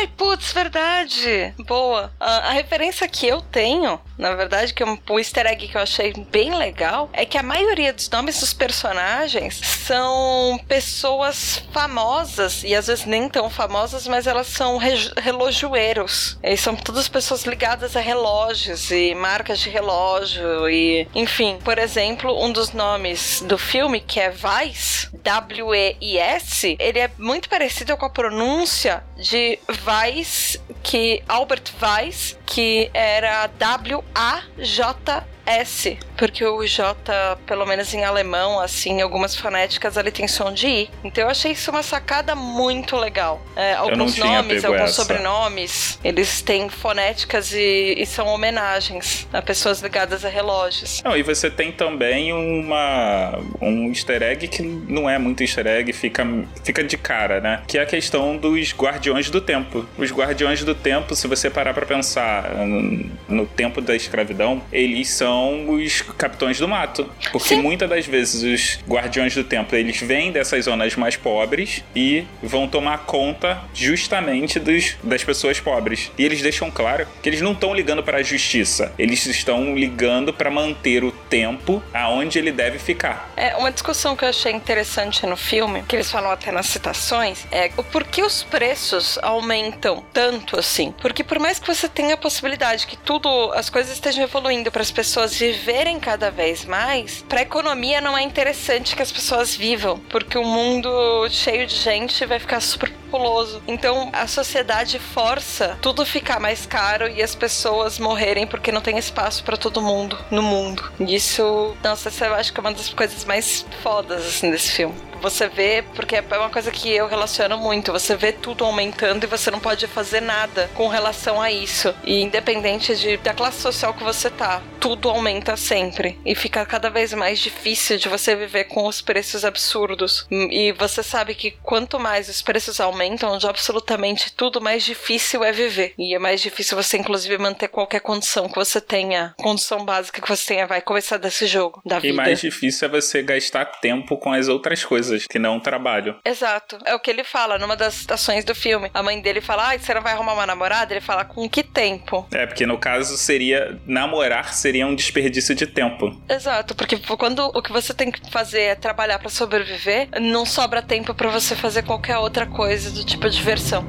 Ai, 0.00 0.06
putz, 0.16 0.50
verdade. 0.50 1.52
Boa. 1.58 2.10
A, 2.18 2.48
a 2.48 2.52
referência 2.52 3.06
que 3.06 3.26
eu 3.26 3.42
tenho, 3.42 4.00
na 4.16 4.34
verdade, 4.34 4.72
que 4.72 4.82
é 4.82 4.86
um, 4.86 4.96
o 5.10 5.18
easter 5.18 5.46
egg 5.46 5.68
que 5.68 5.76
eu 5.76 5.82
achei 5.82 6.14
bem 6.30 6.54
legal, 6.54 7.10
é 7.12 7.26
que 7.26 7.36
a 7.36 7.42
maioria 7.42 7.92
dos 7.92 8.08
nomes 8.08 8.40
dos 8.40 8.54
personagens 8.54 9.60
são 9.60 10.58
pessoas 10.66 11.62
famosas, 11.70 12.64
e 12.64 12.74
às 12.74 12.86
vezes 12.86 13.04
nem 13.04 13.28
tão 13.28 13.50
famosas, 13.50 14.08
mas 14.08 14.26
elas 14.26 14.46
são 14.46 14.78
re 14.78 14.94
relojoeiros. 15.18 16.38
Eles 16.42 16.60
são 16.60 16.74
todas 16.74 17.06
pessoas 17.06 17.44
ligadas 17.44 17.94
a 17.94 18.00
relógios 18.00 18.90
e 18.90 19.14
marcas 19.14 19.58
de 19.58 19.68
relógio 19.68 20.66
e, 20.70 21.06
enfim, 21.14 21.58
por 21.62 21.78
exemplo, 21.78 22.42
um 22.42 22.50
dos 22.50 22.72
nomes 22.72 23.42
do 23.42 23.58
filme, 23.58 24.00
que 24.00 24.18
é 24.18 24.32
Weiss, 24.42 25.10
W-E-I-S, 25.22 26.76
ele 26.80 27.00
é 27.00 27.10
muito 27.18 27.50
parecido 27.50 27.94
com 27.98 28.06
a 28.06 28.10
pronúncia 28.10 29.04
de 29.18 29.58
Weiss, 29.90 30.56
que 30.84 31.20
Albert 31.26 31.72
Weiss, 31.80 32.38
que 32.46 32.88
era 32.94 33.50
W-A-J 33.58 35.26
S, 35.50 35.98
porque 36.16 36.44
o 36.44 36.64
J, 36.66 37.36
pelo 37.46 37.66
menos 37.66 37.92
em 37.94 38.04
alemão, 38.04 38.60
assim, 38.60 39.00
algumas 39.00 39.34
fonéticas 39.34 39.96
ali 39.96 40.10
tem 40.10 40.28
som 40.28 40.52
de 40.52 40.66
I. 40.66 40.90
Então 41.02 41.24
eu 41.24 41.30
achei 41.30 41.52
isso 41.52 41.70
uma 41.70 41.82
sacada 41.82 42.34
muito 42.34 42.96
legal. 42.96 43.40
É, 43.56 43.74
alguns 43.74 44.16
nomes, 44.16 44.64
alguns 44.64 44.82
essa. 44.82 45.02
sobrenomes, 45.02 45.98
eles 46.04 46.42
têm 46.42 46.68
fonéticas 46.68 47.52
e, 47.52 47.94
e, 47.96 48.06
são 48.06 48.26
homenagens 48.28 49.26
a 49.32 49.42
pessoas 49.42 49.80
ligadas 49.80 50.24
a 50.24 50.28
relógios. 50.28 51.02
Não, 51.04 51.16
e 51.16 51.22
você 51.22 51.50
tem 51.50 51.72
também 51.72 52.32
uma 52.32 53.38
um 53.60 53.88
easter 53.88 54.22
egg 54.22 54.46
que 54.48 54.62
não 54.62 55.08
é 55.08 55.18
muito 55.18 55.42
easter 55.42 55.66
egg, 55.66 55.92
fica, 55.92 56.26
fica 56.62 56.84
de 56.84 56.96
cara, 56.96 57.40
né? 57.40 57.62
Que 57.66 57.78
é 57.78 57.82
a 57.82 57.86
questão 57.86 58.36
dos 58.36 58.72
Guardiões 58.72 59.30
do 59.30 59.40
Tempo. 59.40 59.86
Os 59.96 60.12
Guardiões 60.12 60.62
do 60.62 60.74
Tempo, 60.74 61.16
se 61.16 61.26
você 61.26 61.50
parar 61.50 61.74
para 61.74 61.86
pensar 61.86 62.54
no, 62.56 63.10
no 63.28 63.46
tempo 63.46 63.80
da 63.80 63.96
escravidão, 63.96 64.62
eles 64.72 65.08
são 65.08 65.39
são 65.40 65.70
os 65.70 66.02
capitões 66.02 66.58
do 66.58 66.68
mato. 66.68 67.10
Porque 67.32 67.54
Sim. 67.54 67.62
muitas 67.62 67.88
das 67.88 68.06
vezes 68.06 68.42
os 68.42 68.84
guardiões 68.86 69.34
do 69.34 69.42
templo 69.42 69.76
eles 69.76 70.00
vêm 70.00 70.30
dessas 70.30 70.66
zonas 70.66 70.94
mais 70.96 71.16
pobres 71.16 71.82
e 71.96 72.24
vão 72.42 72.68
tomar 72.68 72.98
conta 73.06 73.62
justamente 73.74 74.58
dos, 74.58 74.96
das 75.02 75.24
pessoas 75.24 75.58
pobres. 75.58 76.10
E 76.18 76.24
eles 76.24 76.42
deixam 76.42 76.70
claro 76.70 77.06
que 77.22 77.28
eles 77.28 77.40
não 77.40 77.52
estão 77.52 77.74
ligando 77.74 78.02
para 78.02 78.18
a 78.18 78.22
justiça, 78.22 78.92
eles 78.98 79.24
estão 79.26 79.74
ligando 79.74 80.32
para 80.32 80.50
manter 80.50 81.02
o 81.02 81.10
tempo 81.10 81.82
aonde 81.94 82.38
ele 82.38 82.52
deve 82.52 82.78
ficar. 82.78 83.32
É 83.36 83.56
uma 83.56 83.72
discussão 83.72 84.14
que 84.14 84.24
eu 84.24 84.28
achei 84.28 84.52
interessante 84.52 85.24
no 85.26 85.36
filme, 85.36 85.82
que 85.88 85.96
eles 85.96 86.10
falam 86.10 86.30
até 86.30 86.52
nas 86.52 86.66
citações, 86.66 87.46
é 87.50 87.70
o 87.76 87.82
porquê 87.82 88.22
os 88.22 88.42
preços 88.42 89.18
aumentam 89.22 90.04
tanto 90.12 90.58
assim. 90.58 90.92
Porque 91.00 91.24
por 91.24 91.38
mais 91.38 91.58
que 91.58 91.66
você 91.66 91.88
tenha 91.88 92.14
a 92.14 92.16
possibilidade 92.16 92.86
que 92.86 92.96
tudo, 92.96 93.52
as 93.52 93.70
coisas 93.70 93.92
estejam 93.92 94.24
evoluindo 94.24 94.70
para 94.70 94.82
as 94.82 94.90
pessoas 94.90 95.29
pessoas 95.30 95.36
viverem 95.36 96.00
cada 96.00 96.30
vez 96.30 96.64
mais, 96.64 97.24
para 97.28 97.40
a 97.40 97.42
economia 97.42 98.00
não 98.00 98.16
é 98.16 98.22
interessante 98.22 98.96
que 98.96 99.02
as 99.02 99.12
pessoas 99.12 99.54
vivam, 99.54 99.98
porque 100.08 100.36
o 100.36 100.44
mundo 100.44 100.90
cheio 101.30 101.66
de 101.66 101.76
gente 101.76 102.24
vai 102.26 102.38
ficar 102.38 102.60
super 102.60 102.90
populoso. 102.90 103.62
Então 103.66 104.10
a 104.12 104.26
sociedade 104.26 104.98
força 104.98 105.78
tudo 105.82 106.06
ficar 106.06 106.40
mais 106.40 106.66
caro 106.66 107.08
e 107.08 107.22
as 107.22 107.34
pessoas 107.34 107.98
morrerem 107.98 108.46
porque 108.46 108.72
não 108.72 108.80
tem 108.80 108.98
espaço 108.98 109.44
para 109.44 109.56
todo 109.56 109.82
mundo 109.82 110.18
no 110.30 110.42
mundo. 110.42 110.90
Isso, 111.00 111.76
nossa, 111.82 112.10
eu 112.24 112.34
acho 112.34 112.52
que 112.52 112.60
é 112.60 112.62
uma 112.62 112.72
das 112.72 112.88
coisas 112.88 113.24
mais 113.24 113.66
fodas 113.82 114.26
assim 114.26 114.50
desse 114.50 114.72
filme. 114.72 114.94
Você 115.20 115.48
vê, 115.48 115.84
porque 115.94 116.16
é 116.16 116.24
uma 116.38 116.50
coisa 116.50 116.70
que 116.70 116.90
eu 116.90 117.06
relaciono 117.06 117.58
muito, 117.58 117.92
você 117.92 118.16
vê 118.16 118.32
tudo 118.32 118.64
aumentando 118.64 119.24
e 119.24 119.26
você 119.26 119.50
não 119.50 119.60
pode 119.60 119.86
fazer 119.86 120.20
nada 120.20 120.70
com 120.74 120.88
relação 120.88 121.40
a 121.40 121.50
isso. 121.50 121.94
E 122.04 122.22
independente 122.22 122.94
de, 122.96 123.16
da 123.18 123.32
classe 123.34 123.60
social 123.60 123.94
que 123.94 124.02
você 124.04 124.30
tá, 124.30 124.62
tudo 124.78 125.08
aumenta 125.08 125.56
sempre. 125.56 126.18
E 126.24 126.34
fica 126.34 126.64
cada 126.64 126.88
vez 126.88 127.12
mais 127.12 127.38
difícil 127.38 127.98
de 127.98 128.08
você 128.08 128.34
viver 128.34 128.64
com 128.64 128.86
os 128.86 129.00
preços 129.00 129.44
absurdos. 129.44 130.26
E 130.30 130.72
você 130.72 131.02
sabe 131.02 131.34
que 131.34 131.52
quanto 131.62 131.98
mais 131.98 132.28
os 132.28 132.42
preços 132.42 132.80
aumentam, 132.80 133.32
onde 133.32 133.46
absolutamente 133.46 134.32
tudo 134.32 134.60
mais 134.60 134.82
difícil 134.84 135.42
é 135.44 135.52
viver. 135.52 135.94
E 135.98 136.14
é 136.14 136.18
mais 136.18 136.40
difícil 136.40 136.76
você, 136.76 136.96
inclusive, 136.96 137.36
manter 137.38 137.68
qualquer 137.68 138.00
condição 138.00 138.48
que 138.48 138.54
você 138.54 138.80
tenha, 138.80 139.34
condição 139.38 139.84
básica 139.84 140.20
que 140.20 140.28
você 140.28 140.54
tenha, 140.54 140.66
vai 140.66 140.80
começar 140.80 141.16
desse 141.16 141.46
jogo, 141.46 141.80
da 141.84 141.98
E 141.98 142.02
vida. 142.02 142.14
mais 142.14 142.40
difícil 142.40 142.86
é 142.88 142.90
você 142.90 143.22
gastar 143.22 143.64
tempo 143.80 144.16
com 144.16 144.32
as 144.32 144.48
outras 144.48 144.84
coisas, 144.84 145.09
que 145.28 145.38
não 145.38 145.56
o 145.56 145.60
trabalho. 145.60 146.16
Exato. 146.24 146.78
É 146.84 146.94
o 146.94 147.00
que 147.00 147.10
ele 147.10 147.24
fala 147.24 147.58
numa 147.58 147.76
das 147.76 147.94
citações 147.94 148.44
do 148.44 148.54
filme. 148.54 148.90
A 148.92 149.02
mãe 149.02 149.20
dele 149.20 149.40
fala: 149.40 149.72
Ah, 149.72 149.78
você 149.78 149.94
não 149.94 150.02
vai 150.02 150.12
arrumar 150.12 150.34
uma 150.34 150.46
namorada? 150.46 150.92
Ele 150.92 151.00
fala: 151.00 151.24
Com 151.24 151.48
que 151.48 151.62
tempo? 151.62 152.26
É, 152.32 152.46
porque 152.46 152.66
no 152.66 152.78
caso 152.78 153.16
seria. 153.16 153.78
Namorar 153.86 154.54
seria 154.54 154.86
um 154.86 154.94
desperdício 154.94 155.54
de 155.54 155.66
tempo. 155.66 156.20
Exato, 156.28 156.74
porque 156.74 156.98
quando 157.16 157.46
o 157.46 157.62
que 157.62 157.72
você 157.72 157.92
tem 157.92 158.10
que 158.10 158.30
fazer 158.30 158.62
é 158.62 158.74
trabalhar 158.74 159.18
pra 159.18 159.28
sobreviver, 159.28 160.08
não 160.20 160.44
sobra 160.46 160.82
tempo 160.82 161.14
pra 161.14 161.28
você 161.28 161.54
fazer 161.56 161.82
qualquer 161.82 162.18
outra 162.18 162.46
coisa 162.46 162.90
do 162.90 163.04
tipo 163.04 163.28
diversão. 163.28 163.84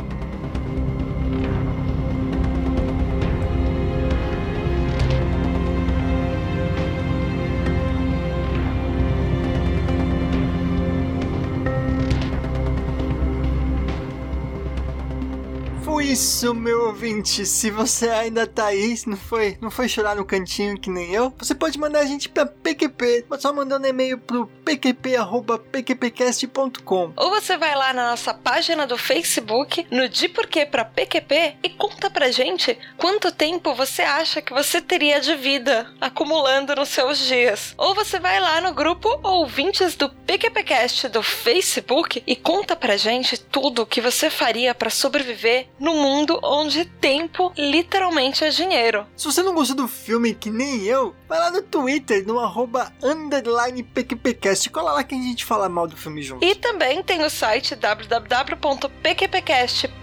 Isso, 16.12 16.54
meu 16.54 16.88
ouvinte. 16.88 17.46
Se 17.46 17.72
você 17.72 18.10
ainda 18.10 18.46
tá 18.46 18.66
aí, 18.66 19.00
não 19.08 19.16
foi, 19.16 19.58
não 19.62 19.72
foi 19.72 19.88
chorar 19.88 20.18
no 20.18 20.26
cantinho 20.26 20.78
que 20.78 20.90
nem 20.90 21.14
eu, 21.14 21.34
você 21.38 21.56
pode 21.56 21.80
mandar 21.80 22.02
a 22.02 22.06
gente 22.06 22.28
pra 22.28 22.46
PQP, 22.46 23.28
só 23.40 23.54
mandando 23.54 23.88
e-mail 23.88 24.18
pro 24.18 24.46
pqp@pqpcast.com. 24.66 27.14
Ou 27.16 27.30
você 27.30 27.56
vai 27.56 27.74
lá 27.76 27.94
na 27.94 28.10
nossa 28.10 28.34
página 28.34 28.86
do 28.86 28.98
Facebook, 28.98 29.88
no 29.90 30.10
De 30.10 30.28
Porquê 30.28 30.66
pra 30.66 30.84
PQP, 30.84 31.56
e 31.64 31.70
conta 31.70 32.10
pra 32.10 32.30
gente 32.30 32.78
quanto 32.98 33.32
tempo 33.32 33.74
você 33.74 34.02
acha 34.02 34.42
que 34.42 34.54
você 34.54 34.82
teria 34.82 35.22
de 35.22 35.34
vida 35.36 35.90
acumulando 36.02 36.76
nos 36.76 36.90
seus 36.90 37.20
dias. 37.20 37.74
Ou 37.78 37.96
você 37.96 38.20
vai 38.20 38.42
lá 38.42 38.60
no 38.60 38.74
grupo 38.74 39.08
Ouvintes 39.24 39.96
do 39.96 40.10
PQPcast 40.10 41.08
do 41.08 41.24
Facebook 41.24 42.22
e 42.28 42.36
conta 42.36 42.76
pra 42.76 42.98
gente 42.98 43.40
tudo 43.40 43.84
o 43.84 43.86
que 43.86 44.02
você 44.02 44.30
faria 44.30 44.76
pra 44.76 44.90
sobreviver 44.90 45.70
no 45.80 46.01
mundo 46.02 46.40
onde 46.44 46.86
tempo 46.86 47.54
literalmente 47.58 48.44
é 48.44 48.50
dinheiro. 48.50 49.06
Se 49.16 49.26
você 49.26 49.44
não 49.44 49.54
gostou 49.54 49.76
do 49.76 49.88
filme 49.88 50.34
que 50.34 50.50
nem 50.50 50.82
eu, 50.84 51.16
vai 51.30 51.38
lá 51.40 51.52
no 51.52 51.62
Twitter, 51.62 52.26
no 52.26 52.40
arroba 52.40 52.92
underline 53.02 53.84
PQPcast. 53.84 54.70
Cola 54.70 54.94
lá 54.94 55.04
que 55.04 55.16
a 55.16 55.18
gente 55.18 55.46
fala 55.46 55.70
mal 55.70 55.88
do 55.88 55.96
filme 55.96 56.24
junto. 56.24 56.44
E 56.44 56.56
também 56.56 57.04
tem 57.04 57.24
o 57.24 57.30
site 57.30 57.76
www.pqpcast.com 57.76 60.01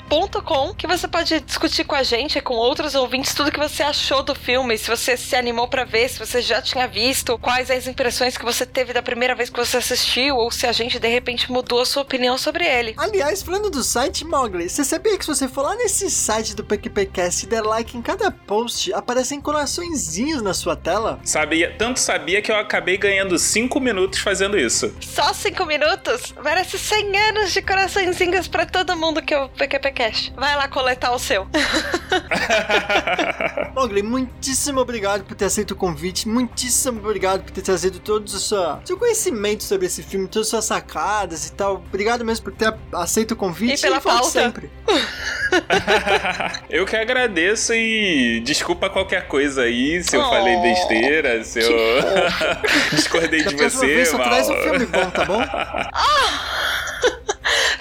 que 0.79 0.87
você 0.87 1.09
pode 1.09 1.41
discutir 1.41 1.85
com 1.85 1.97
a 1.97 2.05
gente, 2.05 2.41
com 2.41 2.55
outros 2.55 2.95
ouvintes, 2.95 3.35
tudo 3.35 3.51
que 3.51 3.59
você 3.59 3.83
achou 3.83 4.23
do 4.23 4.35
filme, 4.35 4.79
se 4.79 4.89
você 4.89 5.17
se 5.17 5.35
animou 5.35 5.67
pra 5.67 5.85
ver, 5.85 6.09
se 6.09 6.19
você 6.19 6.41
já 6.41 6.63
tinha 6.63 6.87
visto, 6.87 7.37
quais 7.39 7.69
as 7.69 7.89
impressões 7.89 8.39
que 8.39 8.45
você 8.45 8.65
teve 8.65 8.93
da 8.93 9.03
primeira 9.03 9.35
vez 9.35 9.51
que 9.51 9.59
você 9.59 9.79
assistiu, 9.79 10.37
ou 10.37 10.51
se 10.51 10.67
a 10.67 10.73
gente 10.73 11.01
de 11.01 11.09
repente 11.09 11.51
mudou 11.51 11.81
a 11.81 11.87
sua 11.87 12.03
opinião 12.03 12.39
sobre 12.39 12.65
ele. 12.65 12.95
Aliás, 12.97 13.43
falando 13.43 13.71
do 13.71 13.83
site, 13.83 14.25
Mogli, 14.25 14.69
você 14.69 14.85
sabia 14.85 15.19
que 15.19 15.25
se 15.25 15.35
você 15.35 15.49
for 15.49 15.63
lá 15.63 15.75
nesse 15.75 16.09
site 16.11 16.55
do 16.55 16.65
PQPcast 16.65 17.45
e 17.45 17.49
der 17.49 17.63
like 17.63 17.97
em 17.97 18.03
cada 18.03 18.31
post, 18.31 18.93
aparecem 18.95 19.41
coraçõezinhos 19.41 20.41
na 20.41 20.55
sua 20.55 20.77
tela? 20.77 21.19
Sabia, 21.25 21.75
tanto 21.77 21.99
sabia 21.99 22.41
que 22.41 22.53
eu 22.53 22.57
acabei 22.57 22.97
ganhando 22.97 23.37
5 23.37 23.81
minutos 23.81 24.21
fazendo 24.21 24.57
isso. 24.57 24.95
Só 25.01 25.33
cinco 25.35 25.67
minutos? 25.67 26.33
Merece 26.43 26.79
100 26.79 27.19
anos 27.31 27.53
de 27.53 27.63
coraçõezinhos 27.63 28.47
pra 28.47 28.65
todo 28.65 28.97
mundo 28.97 29.21
que 29.21 29.35
o 29.35 29.49
PQPcast. 29.49 29.98
Vai 30.37 30.55
lá 30.57 30.69
coletar 30.69 31.13
o 31.13 31.19
seu. 31.19 31.47
Mogli, 33.75 34.03
muitíssimo 34.03 34.81
obrigado 34.81 35.25
por 35.25 35.35
ter 35.37 35.47
aceito 35.47 35.73
o 35.73 35.77
convite, 35.77 36.29
muitíssimo 36.29 37.01
obrigado 37.01 37.43
por 37.43 37.51
ter 37.51 37.63
trazido 37.63 37.99
todo 37.99 38.27
o 38.27 38.31
seu, 38.31 38.79
seu 38.85 38.97
conhecimento 38.97 39.65
sobre 39.65 39.87
esse 39.87 40.03
filme, 40.03 40.27
todas 40.29 40.47
as 40.47 40.51
suas 40.51 40.65
sacadas 40.65 41.47
e 41.47 41.53
tal. 41.53 41.77
Obrigado 41.77 42.25
mesmo 42.25 42.45
por 42.45 42.53
ter 42.53 42.75
aceito 42.93 43.33
o 43.33 43.37
convite 43.37 43.75
E 43.75 43.81
pela 43.81 44.01
pauta. 44.01 44.29
sempre. 44.31 44.71
eu 46.71 46.85
que 46.85 46.97
agradeço 46.97 47.73
e 47.75 48.41
desculpa 48.41 48.91
qualquer 48.91 49.27
coisa 49.29 49.63
aí, 49.63 50.03
se 50.03 50.17
eu 50.17 50.21
Oh, 50.21 50.31
falei 50.31 50.57
besteira, 50.59 51.43
se 51.45 51.61
eu 51.61 51.71
discordei 52.93 53.43
Da 53.43 53.51
de 53.51 53.57
você, 53.57 53.87
vez 53.87 54.09
só 54.09 54.19
mal. 54.19 54.29
traz 54.29 54.49
um 54.49 54.57
filme 54.57 54.87
bom, 54.87 55.11
tá 55.11 55.25
bom? 55.25 55.41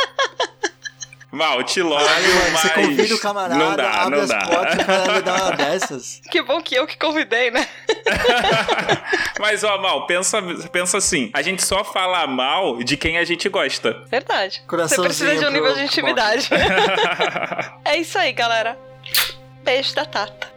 Mal, 1.32 1.62
te 1.64 1.80
logo, 1.80 2.04
mas... 2.52 2.60
Você 2.60 2.68
convida 2.68 3.14
o 3.14 3.18
camarada, 3.18 3.58
não 3.58 3.74
dá, 3.74 3.90
abre 3.90 4.16
não 4.16 4.22
as 4.24 4.28
dá. 4.28 4.40
portas 4.40 4.74
e 4.78 4.82
o 4.82 4.84
cara 4.84 5.22
dá 5.22 5.34
uma 5.34 5.56
dessas. 5.56 6.20
Que 6.30 6.42
bom 6.42 6.60
que 6.60 6.74
eu 6.74 6.86
que 6.86 6.98
convidei, 6.98 7.50
né? 7.50 7.66
Mas, 9.40 9.64
ó, 9.64 9.78
Mal, 9.78 10.06
pensa, 10.06 10.42
pensa 10.70 10.98
assim: 10.98 11.30
a 11.32 11.40
gente 11.40 11.64
só 11.64 11.82
fala 11.82 12.26
mal 12.26 12.82
de 12.82 12.96
quem 12.96 13.16
a 13.16 13.24
gente 13.24 13.48
gosta. 13.48 14.04
Verdade. 14.10 14.62
Você 14.68 15.00
precisa 15.00 15.36
de 15.36 15.44
um 15.46 15.50
nível 15.50 15.74
de 15.74 15.82
intimidade. 15.84 16.48
é 17.84 17.96
isso 17.96 18.18
aí, 18.18 18.32
galera. 18.32 18.78
Beijo 19.64 19.94
da 19.94 20.04
Tata. 20.04 20.51